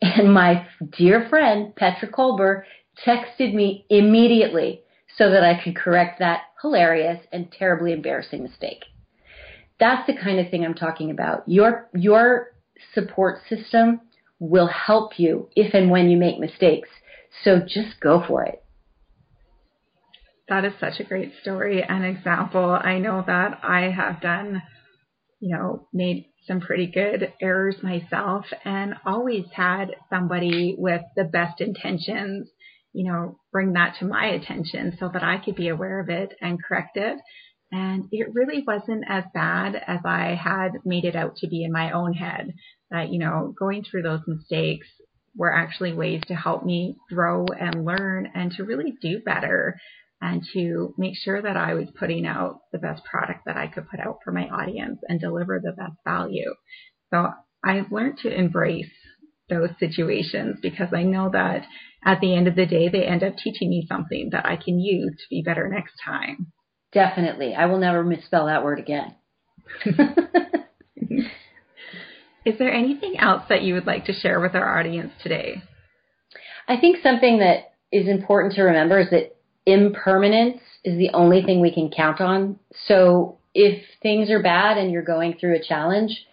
And 0.00 0.32
my 0.32 0.66
dear 0.96 1.28
friend, 1.28 1.74
Petra 1.74 2.08
Kolber, 2.08 2.64
texted 3.06 3.54
me 3.54 3.86
immediately 3.88 4.82
so 5.16 5.30
that 5.30 5.42
I 5.42 5.62
could 5.62 5.76
correct 5.76 6.18
that 6.18 6.42
hilarious 6.60 7.20
and 7.32 7.50
terribly 7.50 7.92
embarrassing 7.92 8.42
mistake. 8.42 8.84
That's 9.80 10.06
the 10.06 10.14
kind 10.14 10.38
of 10.38 10.50
thing 10.50 10.64
I'm 10.64 10.74
talking 10.74 11.10
about. 11.10 11.48
Your, 11.48 11.88
your 11.94 12.52
support 12.94 13.40
system 13.48 14.00
will 14.38 14.68
help 14.68 15.18
you 15.18 15.48
if 15.56 15.74
and 15.74 15.90
when 15.90 16.10
you 16.10 16.16
make 16.16 16.38
mistakes. 16.38 16.88
So 17.44 17.60
just 17.60 18.00
go 18.00 18.24
for 18.26 18.44
it. 18.44 18.63
That 20.48 20.64
is 20.64 20.74
such 20.78 21.00
a 21.00 21.04
great 21.04 21.32
story 21.40 21.82
and 21.82 22.04
example. 22.04 22.70
I 22.70 22.98
know 22.98 23.24
that 23.26 23.60
I 23.62 23.90
have 23.90 24.20
done, 24.20 24.62
you 25.40 25.56
know, 25.56 25.88
made 25.92 26.26
some 26.46 26.60
pretty 26.60 26.86
good 26.86 27.32
errors 27.40 27.76
myself 27.82 28.44
and 28.64 28.94
always 29.06 29.46
had 29.54 29.96
somebody 30.10 30.76
with 30.76 31.00
the 31.16 31.24
best 31.24 31.62
intentions, 31.62 32.50
you 32.92 33.10
know, 33.10 33.38
bring 33.52 33.72
that 33.72 33.96
to 33.98 34.04
my 34.04 34.26
attention 34.26 34.96
so 35.00 35.08
that 35.08 35.22
I 35.22 35.38
could 35.42 35.56
be 35.56 35.68
aware 35.68 36.00
of 36.00 36.10
it 36.10 36.34
and 36.42 36.62
correct 36.62 36.98
it. 36.98 37.18
And 37.72 38.04
it 38.12 38.34
really 38.34 38.62
wasn't 38.66 39.04
as 39.08 39.24
bad 39.32 39.74
as 39.74 40.00
I 40.04 40.34
had 40.34 40.72
made 40.84 41.06
it 41.06 41.16
out 41.16 41.36
to 41.36 41.48
be 41.48 41.64
in 41.64 41.72
my 41.72 41.92
own 41.92 42.12
head. 42.12 42.52
That, 42.90 43.08
you 43.08 43.18
know, 43.18 43.54
going 43.58 43.82
through 43.82 44.02
those 44.02 44.20
mistakes 44.26 44.86
were 45.34 45.52
actually 45.52 45.94
ways 45.94 46.20
to 46.28 46.34
help 46.34 46.64
me 46.64 46.96
grow 47.08 47.46
and 47.46 47.84
learn 47.84 48.30
and 48.34 48.52
to 48.52 48.64
really 48.64 48.92
do 49.00 49.20
better 49.24 49.80
and 50.24 50.42
to 50.54 50.94
make 50.96 51.14
sure 51.16 51.42
that 51.42 51.58
I 51.58 51.74
was 51.74 51.88
putting 51.98 52.24
out 52.24 52.60
the 52.72 52.78
best 52.78 53.04
product 53.04 53.44
that 53.44 53.58
I 53.58 53.66
could 53.66 53.90
put 53.90 54.00
out 54.00 54.20
for 54.24 54.32
my 54.32 54.48
audience 54.48 54.98
and 55.06 55.20
deliver 55.20 55.60
the 55.60 55.72
best 55.72 55.96
value. 56.02 56.54
So 57.10 57.28
I've 57.62 57.92
learned 57.92 58.20
to 58.22 58.34
embrace 58.34 58.90
those 59.50 59.68
situations 59.78 60.60
because 60.62 60.94
I 60.94 61.02
know 61.02 61.28
that 61.30 61.66
at 62.02 62.22
the 62.22 62.34
end 62.34 62.48
of 62.48 62.56
the 62.56 62.64
day, 62.64 62.88
they 62.88 63.04
end 63.04 63.22
up 63.22 63.36
teaching 63.36 63.68
me 63.68 63.84
something 63.86 64.30
that 64.32 64.46
I 64.46 64.56
can 64.56 64.80
use 64.80 65.12
to 65.12 65.24
be 65.28 65.42
better 65.42 65.68
next 65.68 65.92
time. 66.02 66.52
Definitely. 66.94 67.54
I 67.54 67.66
will 67.66 67.78
never 67.78 68.02
misspell 68.02 68.46
that 68.46 68.64
word 68.64 68.78
again. 68.78 69.14
Is 72.46 72.58
there 72.58 72.72
anything 72.72 73.18
else 73.18 73.42
that 73.50 73.60
you 73.62 73.74
would 73.74 73.86
like 73.86 74.06
to 74.06 74.14
share 74.14 74.40
with 74.40 74.54
our 74.54 74.78
audience 74.78 75.12
today? 75.22 75.62
I 76.66 76.78
think 76.78 77.02
something 77.02 77.40
that 77.40 77.74
is 77.92 78.08
important 78.08 78.54
to 78.54 78.62
remember 78.62 79.00
is 79.00 79.10
that 79.10 79.34
impermanence 79.66 80.60
is 80.84 80.98
the 80.98 81.10
only 81.14 81.42
thing 81.42 81.60
we 81.60 81.72
can 81.72 81.90
count 81.90 82.20
on. 82.20 82.58
So 82.86 83.38
if 83.54 83.82
things 84.02 84.30
are 84.30 84.42
bad 84.42 84.76
and 84.76 84.90
you're 84.90 85.02
going 85.02 85.36
through 85.38 85.56
a 85.56 85.62
challenge, 85.62 86.26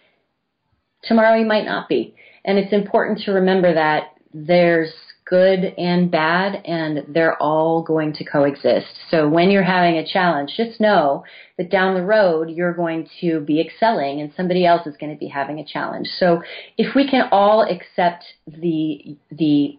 tomorrow 1.02 1.38
you 1.38 1.46
might 1.46 1.64
not 1.64 1.88
be. 1.88 2.14
And 2.44 2.58
it's 2.58 2.72
important 2.72 3.20
to 3.20 3.32
remember 3.32 3.74
that 3.74 4.14
there's 4.34 4.92
good 5.24 5.72
and 5.78 6.10
bad 6.10 6.62
and 6.66 7.06
they're 7.14 7.40
all 7.40 7.82
going 7.82 8.12
to 8.12 8.24
coexist. 8.24 8.88
So 9.10 9.28
when 9.28 9.50
you're 9.50 9.62
having 9.62 9.96
a 9.96 10.06
challenge, 10.06 10.52
just 10.56 10.80
know 10.80 11.24
that 11.56 11.70
down 11.70 11.94
the 11.94 12.04
road 12.04 12.50
you're 12.50 12.74
going 12.74 13.08
to 13.20 13.40
be 13.40 13.60
excelling 13.60 14.20
and 14.20 14.32
somebody 14.36 14.66
else 14.66 14.86
is 14.86 14.96
going 14.98 15.12
to 15.12 15.18
be 15.18 15.28
having 15.28 15.58
a 15.58 15.64
challenge. 15.64 16.08
So 16.18 16.42
if 16.76 16.94
we 16.94 17.08
can 17.08 17.28
all 17.32 17.62
accept 17.62 18.24
the 18.46 19.16
the 19.30 19.78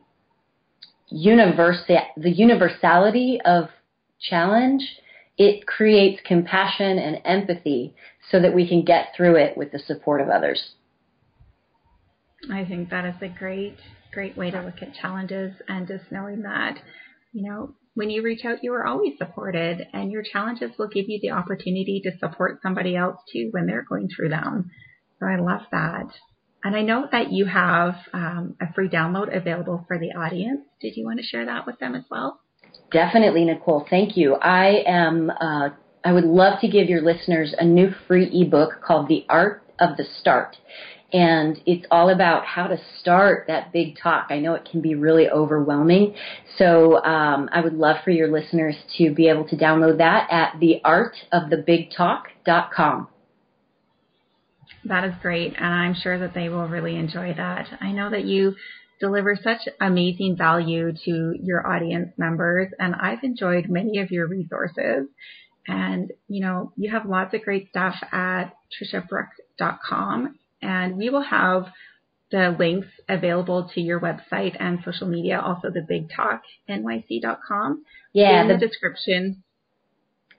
universa- 1.13 2.07
the 2.17 2.31
universality 2.31 3.39
of 3.45 3.69
challenge, 4.19 4.83
it 5.37 5.65
creates 5.67 6.21
compassion 6.25 6.97
and 6.99 7.21
empathy 7.25 7.95
so 8.31 8.39
that 8.39 8.53
we 8.53 8.67
can 8.67 8.83
get 8.83 9.13
through 9.15 9.35
it 9.35 9.57
with 9.57 9.71
the 9.71 9.79
support 9.79 10.21
of 10.21 10.29
others. 10.29 10.73
I 12.51 12.65
think 12.65 12.89
that 12.89 13.05
is 13.05 13.15
a 13.21 13.29
great, 13.29 13.77
great 14.13 14.35
way 14.37 14.51
to 14.51 14.61
look 14.61 14.81
at 14.81 14.93
challenges 14.93 15.53
and 15.67 15.87
just 15.87 16.11
knowing 16.11 16.41
that, 16.41 16.77
you 17.31 17.49
know, 17.49 17.73
when 17.95 18.09
you 18.09 18.23
reach 18.23 18.43
out, 18.43 18.63
you 18.63 18.73
are 18.73 18.85
always 18.85 19.17
supported 19.17 19.87
and 19.93 20.11
your 20.11 20.23
challenges 20.23 20.71
will 20.77 20.87
give 20.87 21.07
you 21.07 21.19
the 21.21 21.31
opportunity 21.31 22.01
to 22.03 22.17
support 22.17 22.59
somebody 22.61 22.95
else 22.95 23.17
too 23.31 23.49
when 23.51 23.67
they're 23.67 23.85
going 23.87 24.09
through 24.09 24.29
them. 24.29 24.71
So 25.19 25.27
I 25.27 25.37
love 25.37 25.61
that. 25.71 26.07
And 26.63 26.75
I 26.75 26.81
know 26.81 27.07
that 27.11 27.31
you 27.31 27.45
have 27.45 27.95
um, 28.13 28.55
a 28.61 28.71
free 28.73 28.87
download 28.87 29.35
available 29.35 29.83
for 29.87 29.99
the 29.99 30.11
audience. 30.11 30.61
Did 30.79 30.95
you 30.95 31.05
want 31.05 31.19
to 31.19 31.25
share 31.25 31.45
that 31.45 31.65
with 31.65 31.77
them 31.79 31.93
as 31.93 32.03
well? 32.09 32.39
Definitely, 32.91 33.43
Nicole. 33.45 33.85
Thank 33.89 34.15
you. 34.15 34.35
I 34.35 34.83
am. 34.85 35.29
Uh, 35.29 35.69
I 36.05 36.13
would 36.13 36.25
love 36.25 36.59
to 36.61 36.67
give 36.67 36.89
your 36.89 37.01
listeners 37.01 37.55
a 37.57 37.65
new 37.65 37.91
free 38.07 38.29
ebook 38.33 38.81
called 38.85 39.07
"The 39.07 39.25
Art 39.29 39.63
of 39.79 39.97
the 39.97 40.05
Start," 40.19 40.57
and 41.11 41.59
it's 41.65 41.85
all 41.91 42.09
about 42.09 42.45
how 42.45 42.67
to 42.67 42.77
start 42.99 43.45
that 43.47 43.73
big 43.73 43.97
talk. 44.01 44.27
I 44.29 44.39
know 44.39 44.53
it 44.53 44.67
can 44.69 44.81
be 44.81 44.95
really 44.95 45.29
overwhelming, 45.29 46.15
so 46.57 47.03
um, 47.03 47.49
I 47.51 47.61
would 47.61 47.73
love 47.73 47.97
for 48.03 48.11
your 48.11 48.31
listeners 48.31 48.75
to 48.97 49.13
be 49.13 49.27
able 49.27 49.47
to 49.49 49.55
download 49.55 49.97
that 49.97 50.27
at 50.31 50.59
theartofthebigtalk.com. 50.59 53.07
That 54.85 55.05
is 55.05 55.13
great, 55.21 55.53
and 55.55 55.65
I'm 55.73 55.95
sure 55.95 56.19
that 56.19 56.33
they 56.33 56.49
will 56.49 56.67
really 56.67 56.95
enjoy 56.95 57.33
that. 57.35 57.67
I 57.79 57.91
know 57.91 58.09
that 58.09 58.25
you 58.25 58.55
deliver 58.99 59.35
such 59.35 59.61
amazing 59.81 60.35
value 60.37 60.93
to 61.05 61.35
your 61.41 61.65
audience 61.67 62.11
members, 62.17 62.71
and 62.79 62.95
I've 62.95 63.23
enjoyed 63.23 63.69
many 63.69 63.99
of 63.99 64.11
your 64.11 64.27
resources. 64.27 65.07
And, 65.67 66.11
you 66.27 66.41
know, 66.41 66.73
you 66.75 66.91
have 66.91 67.05
lots 67.05 67.33
of 67.33 67.41
great 67.43 67.69
stuff 67.69 67.95
at 68.11 68.53
triciabrouk.com, 68.81 70.35
and 70.61 70.97
we 70.97 71.09
will 71.09 71.23
have 71.23 71.67
the 72.31 72.55
links 72.57 72.87
available 73.07 73.69
to 73.75 73.81
your 73.81 73.99
website 73.99 74.57
and 74.59 74.79
social 74.83 75.07
media, 75.07 75.39
also 75.39 75.69
the 75.69 75.85
bigtalknyc.com. 76.69 77.85
Yeah, 78.11 78.41
in 78.41 78.47
the, 78.47 78.55
the 78.55 78.67
description. 78.67 79.43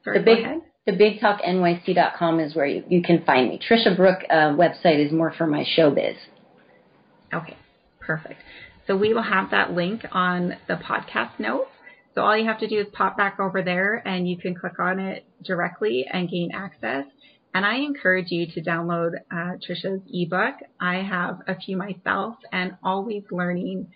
Sorry, 0.04 0.18
the 0.18 0.24
big, 0.24 0.44
the 0.44 0.61
bigtalknyc.com 0.92 2.40
is 2.40 2.55
where 2.55 2.66
you, 2.66 2.85
you 2.88 3.03
can 3.03 3.25
find 3.25 3.49
me. 3.49 3.59
Tricia 3.59 3.97
Brouk 3.97 4.20
uh, 4.29 4.55
website 4.55 5.05
is 5.05 5.12
more 5.12 5.33
for 5.37 5.47
my 5.47 5.64
showbiz. 5.77 6.16
Okay, 7.33 7.57
perfect. 8.01 8.40
So 8.87 8.97
we 8.97 9.14
will 9.14 9.23
have 9.23 9.51
that 9.51 9.73
link 9.73 10.03
on 10.12 10.57
the 10.68 10.75
podcast 10.75 11.38
notes. 11.38 11.70
So 12.14 12.20
all 12.20 12.37
you 12.37 12.47
have 12.47 12.61
to 12.61 12.68
do 12.68 12.79
is 12.79 12.87
pop 12.92 13.16
back 13.16 13.40
over 13.40 13.62
there 13.62 14.07
and 14.07 14.29
you 14.29 14.37
can 14.37 14.55
click 14.55 14.79
on 14.79 15.01
it 15.01 15.25
directly 15.42 16.07
and 16.12 16.31
gain 16.31 16.51
access. 16.55 17.07
And 17.55 17.64
I 17.64 17.77
encourage 17.77 18.31
you 18.31 18.47
to 18.47 18.62
download 18.62 19.14
uh, 19.31 19.57
Tricia's 19.66 20.03
ebook. 20.12 20.55
I 20.81 20.97
have 20.97 21.40
a 21.47 21.57
few 21.57 21.77
myself 21.77 22.37
and 22.53 22.77
always 22.83 23.23
learning 23.31 23.88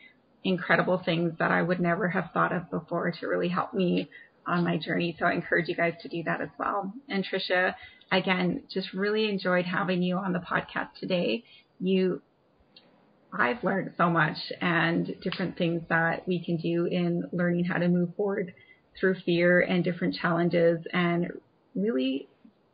incredible 0.44 1.02
things 1.04 1.32
that 1.38 1.50
I 1.50 1.62
would 1.62 1.80
never 1.80 2.08
have 2.08 2.30
thought 2.32 2.52
of 2.52 2.70
before 2.70 3.10
to 3.10 3.26
really 3.26 3.48
help 3.48 3.74
me 3.74 4.08
on 4.48 4.64
my 4.64 4.78
journey. 4.78 5.16
So 5.18 5.26
I 5.26 5.32
encourage 5.32 5.68
you 5.68 5.76
guys 5.76 5.94
to 6.02 6.08
do 6.08 6.22
that 6.24 6.40
as 6.40 6.48
well. 6.58 6.92
And 7.08 7.24
Tricia, 7.24 7.74
again, 8.10 8.62
just 8.72 8.92
really 8.92 9.28
enjoyed 9.28 9.66
having 9.66 10.02
you 10.02 10.16
on 10.16 10.32
the 10.32 10.40
podcast 10.40 10.88
today. 10.98 11.44
You, 11.80 12.22
I've 13.32 13.62
learned 13.62 13.92
so 13.96 14.08
much 14.10 14.36
and 14.60 15.14
different 15.20 15.56
things 15.58 15.82
that 15.88 16.26
we 16.26 16.42
can 16.44 16.56
do 16.56 16.86
in 16.86 17.24
learning 17.32 17.64
how 17.64 17.78
to 17.78 17.88
move 17.88 18.14
forward 18.16 18.54
through 18.98 19.16
fear 19.26 19.60
and 19.60 19.84
different 19.84 20.14
challenges 20.14 20.78
and 20.92 21.30
really 21.74 22.28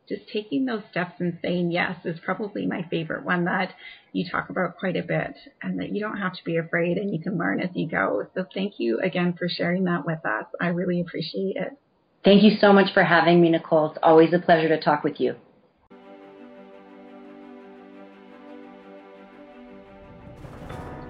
just 0.07 0.27
taking 0.31 0.65
those 0.65 0.83
steps 0.91 1.15
and 1.19 1.37
saying 1.41 1.71
yes 1.71 1.97
is 2.05 2.19
probably 2.23 2.65
my 2.65 2.83
favorite 2.89 3.25
one 3.25 3.45
that 3.45 3.73
you 4.13 4.29
talk 4.29 4.49
about 4.49 4.77
quite 4.77 4.95
a 4.95 5.03
bit 5.03 5.35
and 5.61 5.79
that 5.79 5.93
you 5.93 5.99
don't 5.99 6.17
have 6.17 6.33
to 6.33 6.43
be 6.43 6.57
afraid 6.57 6.97
and 6.97 7.13
you 7.13 7.21
can 7.21 7.37
learn 7.37 7.59
as 7.59 7.69
you 7.73 7.87
go. 7.87 8.25
So 8.35 8.45
thank 8.53 8.73
you 8.77 8.99
again 8.99 9.35
for 9.37 9.49
sharing 9.49 9.83
that 9.85 10.05
with 10.05 10.25
us. 10.25 10.45
I 10.61 10.67
really 10.67 11.01
appreciate 11.01 11.55
it. 11.57 11.77
Thank 12.23 12.43
you 12.43 12.57
so 12.59 12.73
much 12.73 12.93
for 12.93 13.03
having 13.03 13.41
me, 13.41 13.49
Nicole. 13.49 13.91
It's 13.91 13.99
always 14.01 14.33
a 14.33 14.39
pleasure 14.39 14.69
to 14.69 14.79
talk 14.79 15.03
with 15.03 15.19
you. 15.19 15.35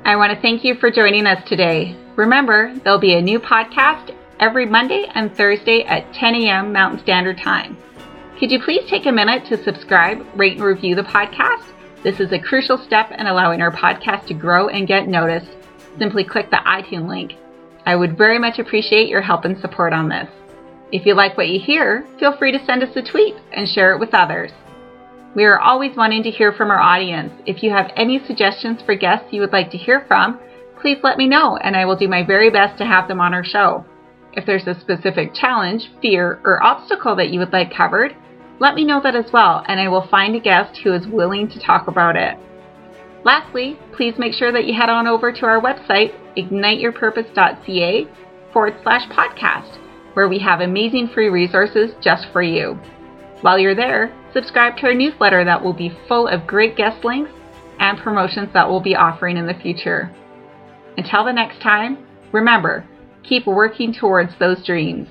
I 0.03 0.17
want 0.17 0.34
to 0.34 0.41
thank 0.41 0.63
you 0.63 0.75
for 0.75 0.91
joining 0.91 1.25
us 1.25 1.47
today. 1.47 1.95
Remember, 2.15 2.73
there'll 2.84 2.99
be 2.99 3.15
a 3.15 3.21
new 3.21 3.39
podcast 3.39 4.15
every 4.39 4.65
Monday 4.65 5.05
and 5.15 5.36
Thursday 5.36 5.84
at 5.84 6.13
10 6.13 6.36
a.m. 6.36 6.71
Mountain 6.71 6.99
Standard 6.99 7.38
Time. 7.38 7.77
Could 8.39 8.52
you 8.52 8.60
please 8.60 8.84
take 8.89 9.06
a 9.06 9.13
minute 9.13 9.45
to 9.45 9.63
subscribe, 9.63 10.26
rate, 10.36 10.58
and 10.58 10.65
review 10.65 10.93
the 10.93 11.04
podcast? 11.04 11.71
This 12.04 12.19
is 12.19 12.34
a 12.34 12.39
crucial 12.39 12.78
step 12.78 13.10
in 13.12 13.28
allowing 13.28 13.62
our 13.62 13.71
podcast 13.71 14.28
to 14.28 14.34
grow 14.34 14.67
and 14.67 14.89
get 14.89 15.08
noticed. 15.08 15.48
Simply 15.98 16.26
click 16.26 16.52
the 16.52 16.58
iTunes 16.58 17.08
link. 17.08 17.32
I 17.86 17.95
would 17.95 18.17
very 18.17 18.38
much 18.38 18.60
appreciate 18.60 19.08
your 19.08 19.21
help 19.21 19.45
and 19.45 19.58
support 19.62 19.93
on 19.93 20.10
this. 20.10 20.28
If 20.91 21.06
you 21.06 21.15
like 21.15 21.38
what 21.38 21.48
you 21.48 21.62
hear, 21.62 22.06
feel 22.19 22.36
free 22.36 22.52
to 22.52 22.63
send 22.65 22.84
us 22.84 22.93
a 22.98 23.02
tweet 23.02 23.36
and 23.54 23.69
share 23.69 23.93
it 23.93 24.02
with 24.02 24.13
others. 24.13 24.52
We 25.34 25.45
are 25.45 25.60
always 25.60 25.95
wanting 25.95 26.24
to 26.24 26.30
hear 26.30 26.52
from 26.52 26.71
our 26.71 26.82
audience. 26.82 27.32
If 27.45 27.63
you 27.63 27.71
have 27.71 27.93
any 27.95 28.19
suggestions 28.28 28.82
for 28.82 28.95
guests 28.95 29.32
you 29.32 29.39
would 29.39 29.54
like 29.54 29.71
to 29.71 29.78
hear 29.78 30.04
from, 30.10 30.41
please 30.82 30.98
let 31.04 31.17
me 31.17 31.30
know 31.30 31.56
and 31.56 31.74
I 31.78 31.86
will 31.86 31.95
do 31.95 32.10
my 32.10 32.21
very 32.21 32.50
best 32.50 32.78
to 32.80 32.86
have 32.86 33.08
them 33.08 33.21
on 33.21 33.34
our 33.34 33.45
show. 33.45 33.86
If 34.34 34.45
there's 34.45 34.67
a 34.67 34.78
specific 34.82 35.34
challenge, 35.34 35.89
fear, 36.02 36.41
or 36.43 36.62
obstacle 36.62 37.15
that 37.15 37.30
you 37.30 37.39
would 37.39 37.54
like 37.54 37.74
covered, 37.74 38.13
let 38.60 38.76
me 38.76 38.86
know 38.86 39.02
that 39.02 39.15
as 39.15 39.32
well, 39.34 39.63
and 39.68 39.80
I 39.80 39.88
will 39.89 40.08
find 40.08 40.36
a 40.36 40.39
guest 40.39 40.78
who 40.78 40.94
is 40.94 41.08
willing 41.08 41.50
to 41.50 41.60
talk 41.60 41.88
about 41.88 42.15
it. 42.15 42.38
Lastly, 43.24 43.78
please 43.94 44.13
make 44.18 44.34
sure 44.34 44.52
that 44.52 44.65
you 44.65 44.74
head 44.74 44.89
on 44.89 45.08
over 45.08 45.32
to 45.32 45.46
our 45.46 45.60
website, 45.60 46.13
igniteyourpurpose.ca 46.38 48.08
forward 48.54 48.76
slash 48.84 49.10
podcast, 49.10 49.78
where 50.13 50.30
we 50.30 50.39
have 50.39 50.62
amazing 50.62 51.10
free 51.10 51.30
resources 51.30 51.91
just 52.02 52.28
for 52.32 52.41
you. 52.41 52.80
While 53.41 53.60
you're 53.60 53.76
there, 53.76 54.15
subscribe 54.32 54.78
to 54.78 54.88
our 54.88 54.94
newsletter 54.94 55.44
that 55.44 55.62
will 55.62 55.74
be 55.74 55.98
full 56.08 56.28
of 56.28 56.48
great 56.48 56.78
guest 56.78 57.04
links 57.04 57.32
and 57.80 57.98
promotions 57.98 58.50
that 58.54 58.70
we'll 58.70 58.80
be 58.80 58.96
offering 58.96 59.38
in 59.38 59.48
the 59.48 59.54
future. 59.54 60.10
Until 60.98 61.26
the 61.26 61.34
next 61.34 61.62
time, 61.62 61.98
remember, 62.32 62.86
keep 63.24 63.46
working 63.46 63.94
towards 63.94 64.32
those 64.39 64.63
dreams. 64.65 65.10